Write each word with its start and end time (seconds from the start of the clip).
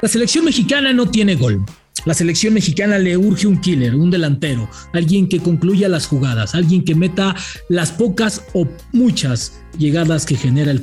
La 0.00 0.08
selección 0.08 0.44
mexicana 0.44 0.92
no 0.92 1.10
tiene 1.10 1.34
gol. 1.34 1.64
La 2.04 2.14
selección 2.14 2.54
mexicana 2.54 2.98
le 2.98 3.16
urge 3.16 3.48
un 3.48 3.60
killer, 3.60 3.96
un 3.96 4.10
delantero, 4.10 4.70
alguien 4.92 5.28
que 5.28 5.40
concluya 5.40 5.88
las 5.88 6.06
jugadas, 6.06 6.54
alguien 6.54 6.84
que 6.84 6.94
meta 6.94 7.34
las 7.68 7.90
pocas 7.90 8.44
o 8.54 8.68
muchas 8.92 9.60
llegadas 9.76 10.24
que 10.24 10.36
genera 10.36 10.70
el, 10.70 10.80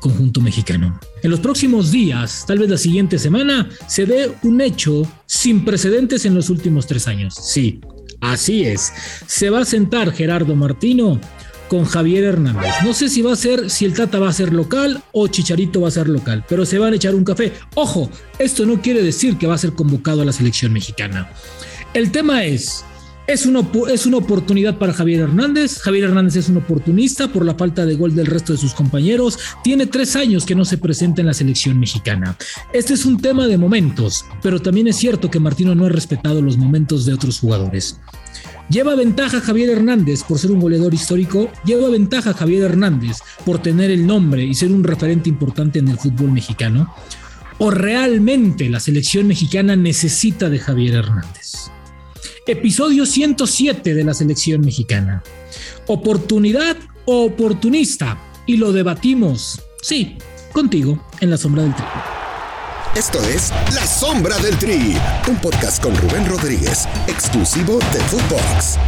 conjunto 0.00 0.40
mexicano. 0.40 0.98
En 1.22 1.30
los 1.30 1.38
próximos 1.38 1.92
días, 1.92 2.44
tal 2.46 2.58
vez 2.58 2.68
la 2.68 2.76
siguiente 2.76 3.18
semana, 3.18 3.68
se 3.86 4.04
dé 4.04 4.32
un 4.42 4.60
hecho 4.60 5.06
sin 5.26 5.64
precedentes 5.64 6.24
en 6.24 6.34
los 6.34 6.50
últimos 6.50 6.88
tres 6.88 7.06
años. 7.06 7.36
Sí, 7.40 7.80
así 8.20 8.64
es. 8.64 8.92
Se 9.26 9.48
va 9.48 9.60
a 9.60 9.64
sentar 9.64 10.12
Gerardo 10.12 10.56
Martino 10.56 11.20
con 11.70 11.84
Javier 11.84 12.24
Hernández. 12.24 12.74
No 12.84 12.92
sé 12.92 13.08
si 13.08 13.22
va 13.22 13.32
a 13.32 13.36
ser, 13.36 13.70
si 13.70 13.84
el 13.84 13.94
Tata 13.94 14.18
va 14.18 14.28
a 14.28 14.32
ser 14.32 14.52
local 14.52 15.00
o 15.12 15.28
Chicharito 15.28 15.80
va 15.80 15.86
a 15.86 15.92
ser 15.92 16.08
local, 16.08 16.44
pero 16.48 16.66
se 16.66 16.80
van 16.80 16.92
a 16.92 16.96
echar 16.96 17.14
un 17.14 17.22
café. 17.22 17.52
Ojo, 17.76 18.10
esto 18.40 18.66
no 18.66 18.82
quiere 18.82 19.04
decir 19.04 19.38
que 19.38 19.46
va 19.46 19.54
a 19.54 19.58
ser 19.58 19.74
convocado 19.74 20.20
a 20.22 20.24
la 20.24 20.32
selección 20.32 20.72
mexicana. 20.72 21.30
El 21.94 22.10
tema 22.10 22.42
es, 22.42 22.84
es 23.28 23.46
una, 23.46 23.60
es 23.88 24.04
una 24.04 24.16
oportunidad 24.16 24.78
para 24.78 24.92
Javier 24.92 25.20
Hernández. 25.20 25.78
Javier 25.78 26.06
Hernández 26.06 26.34
es 26.34 26.48
un 26.48 26.56
oportunista 26.56 27.28
por 27.28 27.46
la 27.46 27.54
falta 27.54 27.86
de 27.86 27.94
gol 27.94 28.16
del 28.16 28.26
resto 28.26 28.52
de 28.52 28.58
sus 28.58 28.74
compañeros. 28.74 29.38
Tiene 29.62 29.86
tres 29.86 30.16
años 30.16 30.44
que 30.44 30.56
no 30.56 30.64
se 30.64 30.76
presenta 30.76 31.20
en 31.20 31.28
la 31.28 31.34
selección 31.34 31.78
mexicana. 31.78 32.36
Este 32.72 32.94
es 32.94 33.06
un 33.06 33.20
tema 33.20 33.46
de 33.46 33.58
momentos, 33.58 34.24
pero 34.42 34.60
también 34.60 34.88
es 34.88 34.96
cierto 34.96 35.30
que 35.30 35.38
Martino 35.38 35.76
no 35.76 35.86
ha 35.86 35.90
respetado 35.90 36.42
los 36.42 36.56
momentos 36.56 37.06
de 37.06 37.14
otros 37.14 37.38
jugadores. 37.38 38.00
Lleva 38.70 38.94
ventaja 38.94 39.40
Javier 39.40 39.70
Hernández 39.70 40.22
por 40.22 40.38
ser 40.38 40.52
un 40.52 40.60
goleador 40.60 40.94
histórico, 40.94 41.50
lleva 41.64 41.88
ventaja 41.88 42.32
Javier 42.32 42.62
Hernández 42.62 43.16
por 43.44 43.60
tener 43.60 43.90
el 43.90 44.06
nombre 44.06 44.44
y 44.44 44.54
ser 44.54 44.70
un 44.70 44.84
referente 44.84 45.28
importante 45.28 45.80
en 45.80 45.88
el 45.88 45.98
fútbol 45.98 46.30
mexicano. 46.30 46.94
¿O 47.58 47.72
realmente 47.72 48.70
la 48.70 48.78
selección 48.78 49.26
mexicana 49.26 49.74
necesita 49.74 50.48
de 50.48 50.60
Javier 50.60 50.94
Hernández? 50.94 51.70
Episodio 52.46 53.06
107 53.06 53.92
de 53.92 54.04
la 54.04 54.14
selección 54.14 54.60
mexicana. 54.60 55.24
¿Oportunidad 55.88 56.76
o 57.06 57.24
oportunista? 57.24 58.18
Y 58.46 58.56
lo 58.56 58.72
debatimos, 58.72 59.60
sí, 59.82 60.16
contigo 60.52 61.08
en 61.20 61.30
la 61.30 61.36
sombra 61.36 61.64
del 61.64 61.74
trigo. 61.74 62.09
Esto 62.96 63.22
es 63.22 63.52
La 63.72 63.86
Sombra 63.86 64.36
del 64.38 64.58
Tri, 64.58 64.96
un 65.28 65.36
podcast 65.36 65.80
con 65.80 65.94
Rubén 65.94 66.26
Rodríguez, 66.26 66.88
exclusivo 67.06 67.78
de 67.78 68.00
Footbox. 68.00 68.78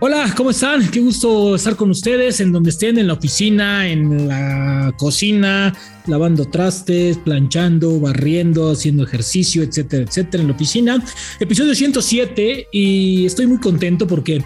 Hola, 0.00 0.32
¿cómo 0.34 0.48
están? 0.48 0.90
Qué 0.90 1.00
gusto 1.00 1.56
estar 1.56 1.76
con 1.76 1.90
ustedes 1.90 2.40
en 2.40 2.52
donde 2.52 2.70
estén, 2.70 2.96
en 2.96 3.08
la 3.08 3.12
oficina, 3.12 3.86
en 3.86 4.28
la 4.28 4.94
cocina, 4.96 5.74
lavando 6.06 6.46
trastes, 6.46 7.18
planchando, 7.18 8.00
barriendo, 8.00 8.72
haciendo 8.72 9.04
ejercicio, 9.04 9.62
etcétera, 9.62 10.04
etcétera, 10.04 10.40
en 10.40 10.48
la 10.48 10.54
oficina. 10.54 11.04
Episodio 11.40 11.74
107 11.74 12.68
y 12.72 13.26
estoy 13.26 13.46
muy 13.46 13.58
contento 13.58 14.06
porque 14.06 14.42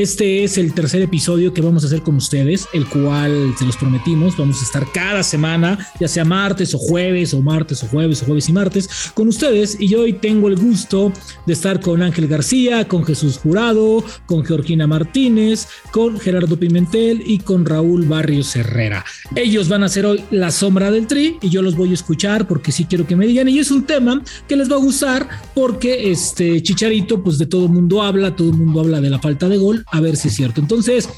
este 0.00 0.44
es 0.44 0.56
el 0.56 0.72
tercer 0.72 1.02
episodio 1.02 1.52
que 1.52 1.60
vamos 1.60 1.84
a 1.84 1.86
hacer 1.86 2.02
con 2.02 2.16
ustedes, 2.16 2.66
el 2.72 2.86
cual 2.86 3.54
se 3.58 3.66
los 3.66 3.76
prometimos. 3.76 4.36
Vamos 4.36 4.60
a 4.60 4.64
estar 4.64 4.90
cada 4.92 5.22
semana, 5.22 5.78
ya 6.00 6.08
sea 6.08 6.24
martes 6.24 6.74
o 6.74 6.78
jueves, 6.78 7.34
o 7.34 7.42
martes 7.42 7.82
o 7.82 7.86
jueves, 7.86 8.22
o 8.22 8.26
jueves 8.26 8.48
y 8.48 8.52
martes, 8.52 8.88
con 9.14 9.28
ustedes. 9.28 9.76
Y 9.78 9.94
hoy 9.94 10.14
tengo 10.14 10.48
el 10.48 10.56
gusto 10.56 11.12
de 11.46 11.52
estar 11.52 11.80
con 11.80 12.02
Ángel 12.02 12.28
García, 12.28 12.88
con 12.88 13.04
Jesús 13.04 13.38
Jurado, 13.38 14.02
con 14.26 14.44
Georgina 14.44 14.86
Martínez, 14.86 15.68
con 15.90 16.18
Gerardo 16.18 16.58
Pimentel 16.58 17.22
y 17.26 17.38
con 17.38 17.66
Raúl 17.66 18.06
Barrios 18.06 18.56
Herrera. 18.56 19.04
Ellos 19.36 19.68
van 19.68 19.82
a 19.82 19.86
hacer 19.86 20.06
hoy 20.06 20.24
la 20.30 20.50
sombra 20.50 20.90
del 20.90 21.06
tri 21.06 21.36
y 21.42 21.50
yo 21.50 21.60
los 21.60 21.76
voy 21.76 21.90
a 21.90 21.94
escuchar 21.94 22.48
porque 22.48 22.72
sí 22.72 22.86
quiero 22.86 23.06
que 23.06 23.16
me 23.16 23.26
digan. 23.26 23.48
Y 23.48 23.58
es 23.58 23.70
un 23.70 23.84
tema 23.84 24.22
que 24.48 24.56
les 24.56 24.70
va 24.70 24.76
a 24.76 24.80
gustar 24.80 25.28
porque 25.54 26.10
este 26.10 26.62
Chicharito, 26.62 27.22
pues 27.22 27.38
de 27.38 27.46
todo 27.46 27.68
mundo 27.68 28.02
habla, 28.02 28.34
todo 28.34 28.50
el 28.50 28.56
mundo 28.56 28.80
habla 28.80 29.00
de 29.00 29.10
la 29.10 29.18
falta 29.18 29.48
de 29.48 29.58
gol 29.58 29.84
a 29.90 30.00
ver 30.00 30.16
si 30.16 30.28
es 30.28 30.34
cierto. 30.34 30.60
Entonces, 30.60 31.08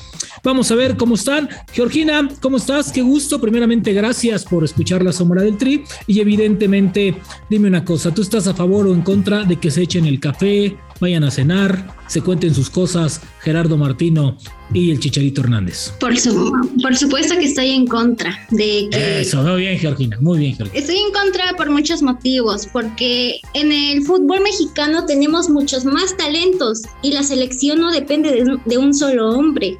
vamos 0.42 0.70
a 0.70 0.74
ver 0.74 0.96
cómo 0.96 1.14
están. 1.14 1.48
Georgina, 1.72 2.28
¿cómo 2.40 2.56
estás? 2.56 2.92
Qué 2.92 3.02
gusto. 3.02 3.40
Primeramente, 3.40 3.92
gracias 3.92 4.44
por 4.44 4.64
escuchar 4.64 5.02
la 5.02 5.12
sombra 5.12 5.42
del 5.42 5.56
tri. 5.56 5.84
Y 6.06 6.20
evidentemente, 6.20 7.16
dime 7.48 7.68
una 7.68 7.84
cosa, 7.84 8.12
¿tú 8.12 8.22
estás 8.22 8.46
a 8.46 8.54
favor 8.54 8.86
o 8.86 8.94
en 8.94 9.02
contra 9.02 9.44
de 9.44 9.56
que 9.56 9.70
se 9.70 9.82
echen 9.82 10.06
el 10.06 10.20
café, 10.20 10.76
vayan 11.00 11.24
a 11.24 11.30
cenar, 11.30 11.96
se 12.06 12.20
cuenten 12.20 12.54
sus 12.54 12.70
cosas, 12.70 13.20
Gerardo 13.40 13.76
Martino 13.76 14.36
y 14.72 14.90
el 14.90 15.00
Chicharito 15.00 15.40
Hernández. 15.40 15.92
Por, 15.98 16.16
su, 16.16 16.52
por 16.80 16.96
supuesto 16.96 17.34
que 17.34 17.46
estoy 17.46 17.70
en 17.70 17.86
contra 17.86 18.38
de 18.50 18.88
que... 18.90 19.20
Eso, 19.22 19.42
muy 19.42 19.62
bien, 19.62 19.78
Georgina, 19.78 20.16
muy 20.20 20.38
bien, 20.38 20.54
Georgina. 20.54 20.78
Estoy 20.78 20.96
en 20.96 21.12
contra 21.12 21.56
por 21.56 21.70
muchos 21.70 22.02
motivos, 22.02 22.68
porque 22.72 23.40
en 23.54 23.72
el 23.72 24.02
fútbol 24.04 24.42
mexicano 24.42 25.04
tenemos 25.04 25.50
muchos 25.50 25.84
más 25.84 26.16
talentos 26.16 26.82
y 27.02 27.12
la 27.12 27.22
selección 27.22 27.80
no 27.80 27.90
depende 27.90 28.30
de, 28.30 28.58
de 28.64 28.78
un 28.78 28.94
solo 28.94 29.30
hombre 29.30 29.78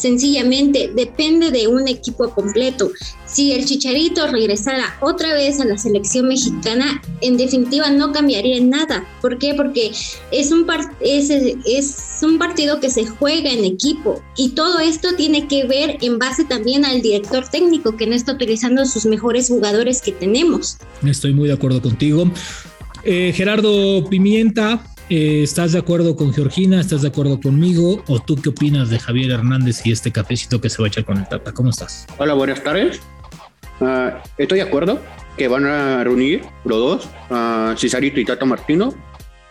sencillamente 0.00 0.90
depende 0.94 1.50
de 1.50 1.68
un 1.68 1.86
equipo 1.86 2.30
completo. 2.30 2.90
Si 3.26 3.52
el 3.52 3.64
Chicharito 3.64 4.26
regresara 4.26 4.96
otra 5.00 5.34
vez 5.34 5.60
a 5.60 5.64
la 5.64 5.78
selección 5.78 6.28
mexicana, 6.28 7.00
en 7.20 7.36
definitiva 7.36 7.90
no 7.90 8.12
cambiaría 8.12 8.60
nada. 8.60 9.06
¿Por 9.20 9.38
qué? 9.38 9.54
Porque 9.54 9.92
es 10.32 10.50
un, 10.50 10.66
es, 11.00 11.30
es 11.30 12.18
un 12.22 12.38
partido 12.38 12.80
que 12.80 12.90
se 12.90 13.06
juega 13.06 13.50
en 13.50 13.64
equipo 13.64 14.22
y 14.36 14.50
todo 14.50 14.80
esto 14.80 15.14
tiene 15.16 15.46
que 15.46 15.66
ver 15.66 15.98
en 16.00 16.18
base 16.18 16.44
también 16.44 16.84
al 16.84 17.02
director 17.02 17.46
técnico 17.48 17.96
que 17.96 18.06
no 18.06 18.14
está 18.14 18.32
utilizando 18.32 18.84
sus 18.86 19.06
mejores 19.06 19.48
jugadores 19.48 20.00
que 20.00 20.12
tenemos. 20.12 20.78
Estoy 21.06 21.34
muy 21.34 21.48
de 21.48 21.54
acuerdo 21.54 21.80
contigo. 21.82 22.30
Eh, 23.04 23.32
Gerardo 23.34 24.04
Pimienta, 24.08 24.82
eh, 25.10 25.42
¿Estás 25.42 25.72
de 25.72 25.78
acuerdo 25.80 26.16
con 26.16 26.32
Georgina? 26.32 26.80
¿Estás 26.80 27.02
de 27.02 27.08
acuerdo 27.08 27.40
conmigo? 27.40 28.02
¿O 28.06 28.20
tú 28.20 28.36
qué 28.36 28.50
opinas 28.50 28.90
de 28.90 28.98
Javier 28.98 29.32
Hernández 29.32 29.84
y 29.84 29.92
este 29.92 30.12
cafecito 30.12 30.60
que 30.60 30.70
se 30.70 30.80
va 30.80 30.86
a 30.86 30.88
echar 30.88 31.04
con 31.04 31.18
el 31.18 31.28
Tata? 31.28 31.52
¿Cómo 31.52 31.70
estás? 31.70 32.06
Hola, 32.18 32.34
buenas 32.34 32.62
tardes. 32.62 33.00
Uh, 33.80 34.10
estoy 34.38 34.58
de 34.58 34.62
acuerdo 34.62 35.00
que 35.36 35.48
van 35.48 35.66
a 35.66 36.04
reunir 36.04 36.42
los 36.64 36.78
dos, 36.78 37.08
uh, 37.30 37.76
Cesarito 37.76 38.20
y 38.20 38.24
Tata 38.24 38.44
Martino, 38.44 38.94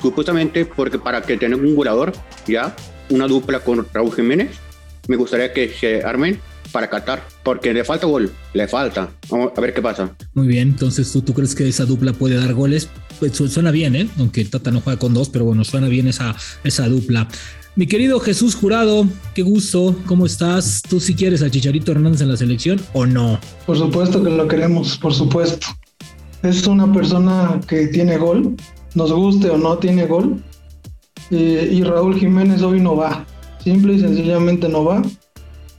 supuestamente 0.02 0.66
porque 0.66 0.97
para 0.97 1.22
que 1.22 1.36
tengan 1.36 1.59
un 1.59 1.76
goleador, 1.76 2.14
ya, 2.47 2.76
una 3.09 3.28
dupla 3.28 3.59
con 3.59 3.86
Raúl 3.94 4.14
Jiménez, 4.14 4.52
me 5.08 5.18
gustaría 5.18 5.52
que 5.52 5.70
se 5.70 6.03
armen 6.03 6.40
para 6.72 6.90
Qatar, 6.90 7.24
porque 7.44 7.74
le 7.74 7.84
falta 7.84 8.06
gol, 8.06 8.31
le 8.53 8.68
falta. 8.68 9.09
Vamos 9.30 9.52
a 9.56 9.62
ver 9.62 9.74
qué 9.74 9.81
pasa. 9.81 10.16
Muy 10.34 10.47
bien, 10.47 10.70
entonces 10.70 11.12
tú, 11.12 11.22
tú 11.22 11.34
crees 11.34 11.56
que 11.56 11.68
esa 11.68 11.86
dupla 11.86 12.14
puede 12.14 12.36
dar 12.36 12.53
goles. 12.53 12.90
Pues 13.19 13.35
suena 13.35 13.72
bien, 13.72 13.96
¿eh? 13.96 14.09
aunque 14.18 14.41
el 14.41 14.50
Tata 14.50 14.72
no 14.72 14.81
juega 14.81 14.97
con 14.97 15.13
dos, 15.13 15.30
pero 15.30 15.46
bueno, 15.46 15.63
suena 15.63 15.88
bien 15.88 16.07
esa, 16.07 16.35
esa 16.63 16.88
dupla. 16.88 17.28
Mi 17.75 17.85
querido 17.85 18.19
Jesús 18.19 18.56
Jurado, 18.56 19.06
qué 19.35 19.41
gusto, 19.41 19.96
¿cómo 20.06 20.25
estás? 20.25 20.81
¿Tú 20.81 21.00
si 21.00 21.13
quieres 21.16 21.41
a 21.44 21.50
Chicharito 21.50 21.91
Hernández 21.91 22.22
en 22.22 22.29
la 22.29 22.38
selección 22.38 22.81
o 22.94 23.06
no? 23.06 23.40
Por 23.66 23.78
supuesto 23.78 24.24
que 24.24 24.29
lo 24.29 24.47
queremos, 24.47 24.97
por 24.97 25.13
supuesto. 25.13 25.68
Es 26.44 26.66
una 26.68 26.91
persona 26.91 27.59
que 27.68 27.88
tiene 27.88 28.18
gol, 28.18 28.56
nos 28.96 29.12
guste 29.12 29.50
o 29.50 29.58
no 29.58 29.78
tiene 29.78 30.06
gol. 30.06 30.41
Y 31.29 31.84
Raúl 31.84 32.18
Jiménez 32.18 32.62
hoy 32.63 32.79
no 32.79 32.96
va, 32.96 33.25
simple 33.63 33.94
y 33.94 34.00
sencillamente 34.00 34.68
no 34.68 34.84
va 34.84 35.03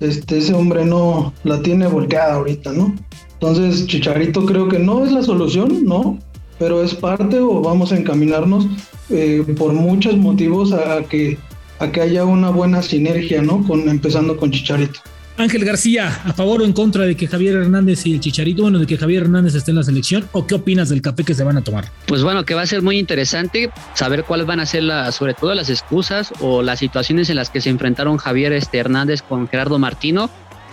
este, 0.00 0.39
ese 0.39 0.55
hombre 0.55 0.84
no 0.84 1.33
la 1.45 1.61
tiene 1.62 1.87
volteada 1.87 2.34
ahorita, 2.34 2.73
¿no? 2.73 2.95
Entonces, 3.34 3.87
Chicharito 3.87 4.45
creo 4.45 4.69
que 4.69 4.79
no 4.79 5.05
es 5.05 5.12
la 5.12 5.23
solución, 5.23 5.84
¿no? 5.84 6.19
Pero 6.60 6.84
es 6.84 6.94
parte 6.94 7.41
o 7.41 7.60
vamos 7.60 7.91
a 7.91 7.97
encaminarnos 7.97 8.69
eh, 9.09 9.44
por 9.59 9.72
muchos 9.72 10.16
motivos 10.16 10.72
a, 10.72 11.03
que, 11.03 11.38
a 11.81 11.91
que 11.91 12.00
haya 12.03 12.25
una 12.25 12.50
buena 12.50 12.82
sinergia, 12.82 13.43
¿no? 13.43 13.65
Con, 13.66 13.88
empezando 13.88 14.37
con 14.37 14.53
Chicharito. 14.53 15.00
Ángel 15.41 15.65
García, 15.65 16.20
¿a 16.25 16.34
favor 16.34 16.60
o 16.60 16.65
en 16.66 16.75
contra 16.75 17.04
de 17.04 17.16
que 17.16 17.26
Javier 17.26 17.56
Hernández 17.56 18.04
y 18.04 18.12
el 18.12 18.20
Chicharito, 18.20 18.62
bueno, 18.62 18.78
de 18.78 18.87
que 18.87 18.99
Javier 18.99 19.22
Hernández 19.22 19.54
esté 19.54 19.70
en 19.70 19.78
la 19.78 19.82
selección? 19.82 20.28
¿O 20.32 20.47
qué 20.47 20.54
opinas 20.54 20.91
del 20.91 21.00
café 21.00 21.25
que 21.25 21.34
se 21.34 21.43
van 21.44 21.56
a 21.56 21.62
tomar? 21.62 21.87
Pues 22.06 22.23
bueno, 22.23 22.44
que 22.44 22.55
va 22.55 22.61
a 22.62 22.67
ser 22.67 22.82
muy 22.82 22.99
interesante 22.99 23.70
saber 23.94 24.25
cuáles 24.25 24.46
van 24.46 24.61
a 24.61 24.67
ser 24.67 24.82
las, 24.82 25.14
sobre 25.14 25.32
todo 25.32 25.55
las 25.55 25.70
excusas 25.70 26.32
o 26.40 26.62
las 26.62 26.79
situaciones 26.79 27.31
en 27.31 27.37
las 27.37 27.49
que 27.49 27.62
se 27.62 27.70
enfrentaron 27.70 28.19
Javier 28.19 28.52
este, 28.52 28.76
Hernández 28.76 29.23
con 29.23 29.49
Gerardo 29.49 29.79
Martino. 29.79 30.29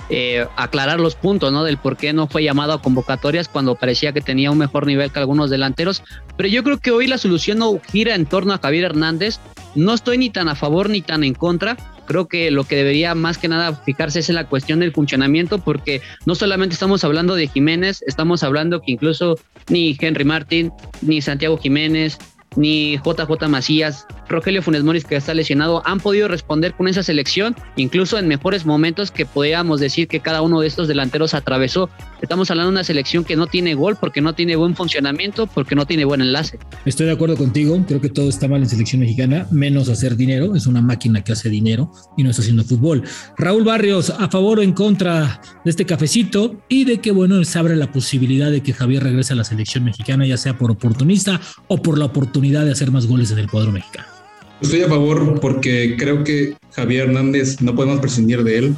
Eh, 0.09 0.47
aclarar 0.55 0.99
los 0.99 1.15
puntos, 1.15 1.51
¿no? 1.51 1.63
Del 1.63 1.77
por 1.77 1.97
qué 1.97 2.13
no 2.13 2.27
fue 2.27 2.43
llamado 2.43 2.73
a 2.73 2.81
convocatorias 2.81 3.49
cuando 3.49 3.75
parecía 3.75 4.13
que 4.13 4.21
tenía 4.21 4.51
un 4.51 4.57
mejor 4.57 4.87
nivel 4.87 5.11
que 5.11 5.19
algunos 5.19 5.49
delanteros. 5.49 6.01
Pero 6.37 6.47
yo 6.47 6.63
creo 6.63 6.77
que 6.77 6.91
hoy 6.91 7.07
la 7.07 7.17
solución 7.17 7.59
no 7.59 7.79
gira 7.91 8.15
en 8.15 8.25
torno 8.25 8.53
a 8.53 8.59
Javier 8.59 8.85
Hernández. 8.85 9.39
No 9.75 9.93
estoy 9.93 10.17
ni 10.17 10.29
tan 10.29 10.47
a 10.47 10.55
favor 10.55 10.89
ni 10.89 11.01
tan 11.01 11.23
en 11.23 11.33
contra 11.33 11.75
creo 12.07 12.27
que 12.27 12.49
lo 12.49 12.63
que 12.63 12.75
debería 12.75 13.13
más 13.13 13.37
que 13.37 13.47
nada 13.47 13.73
fijarse 13.73 14.19
es 14.19 14.29
en 14.29 14.35
la 14.35 14.47
cuestión 14.47 14.79
del 14.79 14.93
funcionamiento, 14.93 15.59
porque 15.59 16.01
no 16.25 16.33
solamente 16.33 16.73
estamos 16.73 17.03
hablando 17.03 17.35
de 17.35 17.47
Jiménez, 17.47 18.03
estamos 18.07 18.41
hablando 18.41 18.81
que 18.81 18.93
incluso 18.93 19.37
ni 19.69 19.95
Henry 19.99 20.23
Martin, 20.23 20.71
ni 21.01 21.21
Santiago 21.21 21.57
Jiménez, 21.57 22.17
ni 22.57 22.97
JJ 22.97 23.47
Macías, 23.47 24.05
Rogelio 24.27 24.61
Funes 24.61 24.83
Moris 24.83 25.05
que 25.05 25.15
está 25.15 25.33
lesionado, 25.33 25.81
han 25.85 25.99
podido 25.99 26.27
responder 26.27 26.73
con 26.73 26.87
esa 26.87 27.03
selección, 27.03 27.55
incluso 27.77 28.17
en 28.17 28.27
mejores 28.27 28.65
momentos 28.65 29.11
que 29.11 29.25
podríamos 29.25 29.79
decir 29.79 30.07
que 30.07 30.19
cada 30.19 30.41
uno 30.41 30.59
de 30.59 30.67
estos 30.67 30.87
delanteros 30.87 31.33
atravesó. 31.33 31.89
estamos 32.21 32.49
hablando 32.51 32.71
de 32.71 32.77
una 32.77 32.83
selección 32.83 33.23
que 33.23 33.35
no 33.35 33.47
tiene 33.47 33.75
gol 33.75 33.95
porque 33.99 34.21
no 34.21 34.33
tiene 34.33 34.55
buen 34.55 34.75
funcionamiento, 34.75 35.47
porque 35.47 35.75
no 35.75 35.85
tiene 35.85 36.03
buen 36.03 36.21
enlace. 36.21 36.59
Estoy 36.85 37.05
de 37.05 37.13
acuerdo 37.13 37.37
contigo, 37.37 37.81
creo 37.87 38.01
que 38.01 38.09
todo 38.09 38.27
está 38.27 38.47
mal 38.47 38.61
en 38.61 38.69
selección 38.69 39.01
mexicana, 39.01 39.47
menos 39.51 39.87
hacer 39.87 40.17
dinero, 40.17 40.55
es 40.55 40.65
una 40.65 40.81
máquina 40.81 41.23
que 41.23 41.33
hace 41.33 41.49
dinero 41.49 41.91
y 42.17 42.23
no 42.23 42.31
está 42.31 42.41
haciendo 42.41 42.63
fútbol. 42.63 43.03
Raúl 43.37 43.63
Barrios, 43.63 44.09
a 44.09 44.27
favor 44.29 44.59
o 44.59 44.61
en 44.63 44.73
contra 44.73 45.41
de 45.63 45.69
este 45.69 45.85
cafecito 45.85 46.59
y 46.67 46.85
de 46.85 46.99
que, 46.99 47.11
bueno, 47.11 47.43
se 47.43 47.59
abre 47.59 47.75
la 47.75 47.91
posibilidad 47.91 48.49
de 48.49 48.61
que 48.61 48.73
Javier 48.73 49.03
regrese 49.03 49.33
a 49.33 49.35
la 49.35 49.43
selección 49.43 49.83
mexicana, 49.83 50.25
ya 50.25 50.37
sea 50.37 50.57
por 50.57 50.71
oportunista 50.71 51.39
o 51.67 51.81
por 51.81 51.97
la 51.97 52.05
oportunidad 52.05 52.46
de 52.51 52.71
hacer 52.71 52.91
más 52.91 53.05
goles 53.07 53.31
en 53.31 53.39
el 53.39 53.49
cuadro 53.49 53.71
mexicano. 53.71 54.07
Estoy 54.61 54.81
a 54.81 54.87
favor 54.87 55.39
porque 55.39 55.95
creo 55.97 56.23
que 56.23 56.55
Javier 56.75 57.05
Hernández 57.07 57.61
no 57.61 57.75
podemos 57.75 57.99
prescindir 57.99 58.43
de 58.43 58.57
él. 58.57 58.75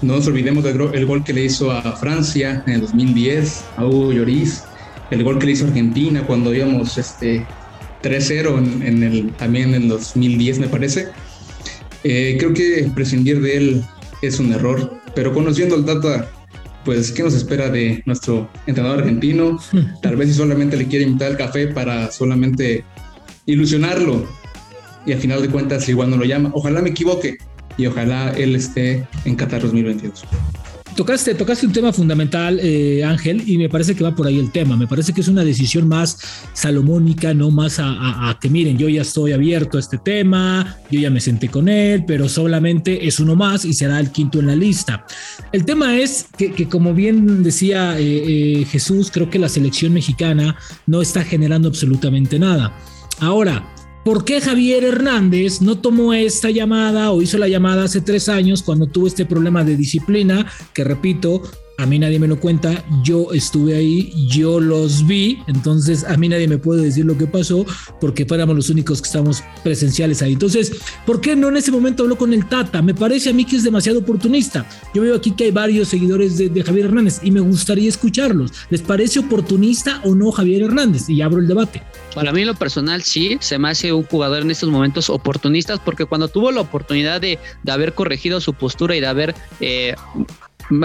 No 0.00 0.16
nos 0.16 0.26
olvidemos 0.26 0.64
del 0.64 1.06
gol 1.06 1.24
que 1.24 1.32
le 1.32 1.44
hizo 1.44 1.70
a 1.70 1.96
Francia 1.96 2.62
en 2.66 2.74
el 2.74 2.80
2010, 2.82 3.64
a 3.76 3.86
Hugo 3.86 4.12
Lloris, 4.12 4.64
el 5.10 5.22
gol 5.22 5.38
que 5.38 5.46
le 5.46 5.52
hizo 5.52 5.64
a 5.64 5.68
Argentina 5.68 6.24
cuando 6.26 6.54
íbamos 6.54 6.98
este, 6.98 7.46
3-0 8.02 8.84
en, 8.84 9.02
el, 9.02 9.32
también 9.32 9.74
en 9.74 9.88
2010 9.88 10.58
me 10.58 10.68
parece. 10.68 11.08
Eh, 12.04 12.36
creo 12.38 12.52
que 12.52 12.90
prescindir 12.94 13.40
de 13.40 13.56
él 13.56 13.84
es 14.22 14.40
un 14.40 14.52
error, 14.52 15.00
pero 15.14 15.32
conociendo 15.32 15.76
al 15.76 15.84
Tata, 15.84 16.28
pues, 16.84 17.12
¿qué 17.12 17.22
nos 17.22 17.34
espera 17.34 17.68
de 17.68 18.02
nuestro 18.06 18.48
entrenador 18.66 19.00
argentino? 19.00 19.58
Tal 20.02 20.16
vez 20.16 20.28
si 20.28 20.34
solamente 20.34 20.76
le 20.76 20.86
quiere 20.86 21.04
invitar 21.04 21.32
al 21.32 21.36
café 21.36 21.68
para 21.68 22.10
solamente 22.10 22.84
ilusionarlo 23.46 24.26
y 25.06 25.12
al 25.12 25.18
final 25.18 25.42
de 25.42 25.48
cuentas 25.48 25.88
igual 25.88 26.10
no 26.10 26.16
lo 26.16 26.24
llama. 26.24 26.50
Ojalá 26.54 26.82
me 26.82 26.90
equivoque 26.90 27.38
y 27.76 27.86
ojalá 27.86 28.32
él 28.36 28.54
esté 28.54 29.06
en 29.24 29.36
Qatar 29.36 29.62
2022. 29.62 30.24
Tocaste, 30.96 31.34
tocaste 31.34 31.66
un 31.66 31.72
tema 31.72 31.90
fundamental, 31.90 32.60
eh, 32.62 33.02
Ángel, 33.02 33.42
y 33.46 33.56
me 33.56 33.70
parece 33.70 33.94
que 33.94 34.04
va 34.04 34.14
por 34.14 34.26
ahí 34.26 34.38
el 34.38 34.50
tema. 34.50 34.76
Me 34.76 34.86
parece 34.86 35.14
que 35.14 35.22
es 35.22 35.28
una 35.28 35.42
decisión 35.42 35.88
más 35.88 36.18
salomónica, 36.52 37.32
no 37.32 37.50
más 37.50 37.78
a, 37.78 38.36
que 38.40 38.50
miren, 38.50 38.76
yo 38.76 38.88
ya 38.90 39.00
estoy 39.00 39.32
abierto 39.32 39.78
a 39.78 39.80
este 39.80 39.96
tema, 39.96 40.76
yo 40.90 41.00
ya 41.00 41.08
me 41.08 41.20
senté 41.20 41.48
con 41.48 41.68
él, 41.68 42.04
pero 42.06 42.28
solamente 42.28 43.06
es 43.06 43.20
uno 43.20 43.36
más 43.36 43.64
y 43.64 43.72
será 43.72 43.98
el 44.00 44.10
quinto 44.10 44.40
en 44.40 44.48
la 44.48 44.56
lista. 44.56 45.06
El 45.50 45.64
tema 45.64 45.96
es 45.96 46.26
que, 46.36 46.68
como 46.68 46.92
bien 46.92 47.42
decía 47.42 47.98
eh, 47.98 48.60
eh, 48.60 48.64
Jesús, 48.66 49.10
creo 49.10 49.30
que 49.30 49.38
la 49.38 49.48
selección 49.48 49.94
mexicana 49.94 50.56
no 50.86 51.00
está 51.00 51.24
generando 51.24 51.68
absolutamente 51.68 52.38
nada. 52.38 52.76
Ahora, 53.18 53.71
¿Por 54.04 54.24
qué 54.24 54.40
Javier 54.40 54.82
Hernández 54.82 55.62
no 55.62 55.78
tomó 55.78 56.12
esta 56.12 56.50
llamada 56.50 57.12
o 57.12 57.22
hizo 57.22 57.38
la 57.38 57.46
llamada 57.46 57.84
hace 57.84 58.00
tres 58.00 58.28
años 58.28 58.64
cuando 58.64 58.88
tuvo 58.88 59.06
este 59.06 59.26
problema 59.26 59.62
de 59.62 59.76
disciplina? 59.76 60.44
Que 60.74 60.82
repito, 60.82 61.42
a 61.82 61.86
mí 61.86 61.98
nadie 61.98 62.20
me 62.20 62.28
lo 62.28 62.38
cuenta, 62.38 62.84
yo 63.02 63.32
estuve 63.32 63.74
ahí, 63.74 64.12
yo 64.28 64.60
los 64.60 65.04
vi, 65.04 65.42
entonces 65.48 66.04
a 66.04 66.16
mí 66.16 66.28
nadie 66.28 66.46
me 66.46 66.56
puede 66.56 66.84
decir 66.84 67.04
lo 67.04 67.18
que 67.18 67.26
pasó 67.26 67.66
porque 68.00 68.24
fuéramos 68.24 68.54
los 68.54 68.70
únicos 68.70 69.02
que 69.02 69.06
estamos 69.06 69.42
presenciales 69.64 70.22
ahí. 70.22 70.34
Entonces, 70.34 70.72
¿por 71.04 71.20
qué 71.20 71.34
no 71.34 71.48
en 71.48 71.56
ese 71.56 71.72
momento 71.72 72.04
habló 72.04 72.16
con 72.16 72.32
el 72.32 72.48
Tata? 72.48 72.82
Me 72.82 72.94
parece 72.94 73.30
a 73.30 73.32
mí 73.32 73.44
que 73.44 73.56
es 73.56 73.64
demasiado 73.64 73.98
oportunista. 73.98 74.64
Yo 74.94 75.02
veo 75.02 75.16
aquí 75.16 75.32
que 75.32 75.44
hay 75.44 75.50
varios 75.50 75.88
seguidores 75.88 76.38
de, 76.38 76.62
Javier 76.62 76.86
Hernández 76.86 77.18
y 77.24 77.32
me 77.32 77.40
gustaría 77.40 77.88
escucharlos. 77.88 78.52
¿Les 78.70 78.80
parece 78.80 79.18
oportunista 79.18 80.00
o 80.04 80.14
no 80.14 80.30
Javier 80.30 80.62
Hernández? 80.62 81.08
Y 81.08 81.20
abro 81.20 81.40
el 81.40 81.48
debate. 81.48 81.82
Para 82.14 82.30
mí, 82.30 82.44
lo 82.44 82.54
personal, 82.54 83.02
sí, 83.02 83.38
se 83.40 83.58
me 83.58 83.70
hace 83.70 83.92
un 83.92 84.04
jugador 84.04 84.42
en 84.42 84.52
estos 84.52 84.68
momentos 84.68 85.10
oportunistas, 85.10 85.80
porque 85.80 86.04
cuando 86.04 86.28
tuvo 86.28 86.52
la 86.52 86.60
oportunidad 86.60 87.20
de, 87.20 87.40
de 87.62 87.72
haber 87.72 87.94
corregido 87.94 88.40
su 88.40 88.54
postura 88.54 88.94
y 88.94 89.00
de 89.00 89.06
haber 89.06 89.34
eh, 89.60 89.94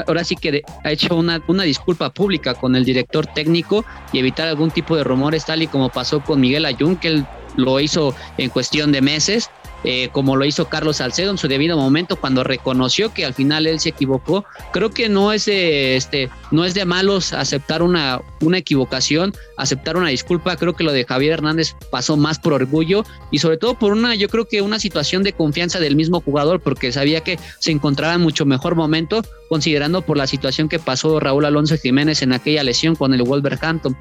ahora 0.07 0.23
sí 0.23 0.35
que 0.35 0.63
ha 0.83 0.91
hecho 0.91 1.15
una, 1.15 1.41
una 1.47 1.63
disculpa 1.63 2.09
pública 2.09 2.53
con 2.53 2.75
el 2.75 2.85
director 2.85 3.25
técnico 3.27 3.85
y 4.11 4.19
evitar 4.19 4.47
algún 4.47 4.71
tipo 4.71 4.95
de 4.95 5.03
rumores, 5.03 5.45
tal 5.45 5.61
y 5.61 5.67
como 5.67 5.89
pasó 5.89 6.21
con 6.21 6.41
Miguel 6.41 6.65
Ayun, 6.65 6.97
que 6.97 7.07
él 7.09 7.25
lo 7.55 7.79
hizo 7.79 8.15
en 8.37 8.49
cuestión 8.49 8.91
de 8.91 9.01
meses. 9.01 9.49
Eh, 9.83 10.09
como 10.11 10.35
lo 10.35 10.43
hizo 10.43 10.69
Carlos 10.69 10.97
Salcedo 10.97 11.29
en 11.31 11.37
su 11.37 11.47
debido 11.47 11.77
momento 11.77 12.15
cuando 12.15 12.43
reconoció 12.43 13.13
que 13.13 13.25
al 13.25 13.33
final 13.33 13.67
él 13.67 13.79
se 13.79 13.89
equivocó. 13.89 14.43
Creo 14.73 14.89
que 14.89 15.07
no 15.07 15.31
es 15.33 15.45
de, 15.45 15.95
este, 15.95 16.29
no 16.51 16.65
es 16.65 16.73
de 16.73 16.83
malos 16.85 17.31
aceptar 17.31 17.83
una, 17.83 18.19
una 18.41 18.57
equivocación, 18.57 19.33
aceptar 19.55 19.95
una 19.95 20.09
disculpa. 20.09 20.55
Creo 20.57 20.73
que 20.73 20.83
lo 20.83 20.91
de 20.91 21.05
Javier 21.05 21.33
Hernández 21.33 21.75
pasó 21.91 22.17
más 22.17 22.39
por 22.39 22.53
orgullo 22.53 23.05
y 23.31 23.39
sobre 23.39 23.57
todo 23.57 23.75
por 23.75 23.91
una, 23.91 24.15
yo 24.15 24.29
creo 24.29 24.47
que 24.47 24.61
una 24.61 24.79
situación 24.79 25.23
de 25.23 25.33
confianza 25.33 25.79
del 25.79 25.95
mismo 25.95 26.21
jugador, 26.21 26.59
porque 26.59 26.91
sabía 26.91 27.21
que 27.21 27.37
se 27.59 27.71
encontraba 27.71 28.15
en 28.15 28.21
mucho 28.21 28.45
mejor 28.45 28.75
momento, 28.75 29.21
considerando 29.47 30.01
por 30.01 30.17
la 30.17 30.27
situación 30.27 30.69
que 30.69 30.79
pasó 30.79 31.19
Raúl 31.19 31.45
Alonso 31.45 31.77
Jiménez 31.77 32.21
en 32.23 32.33
aquella 32.33 32.63
lesión 32.63 32.95
con 32.95 33.13
el 33.13 33.21
Wolverhampton. 33.21 33.95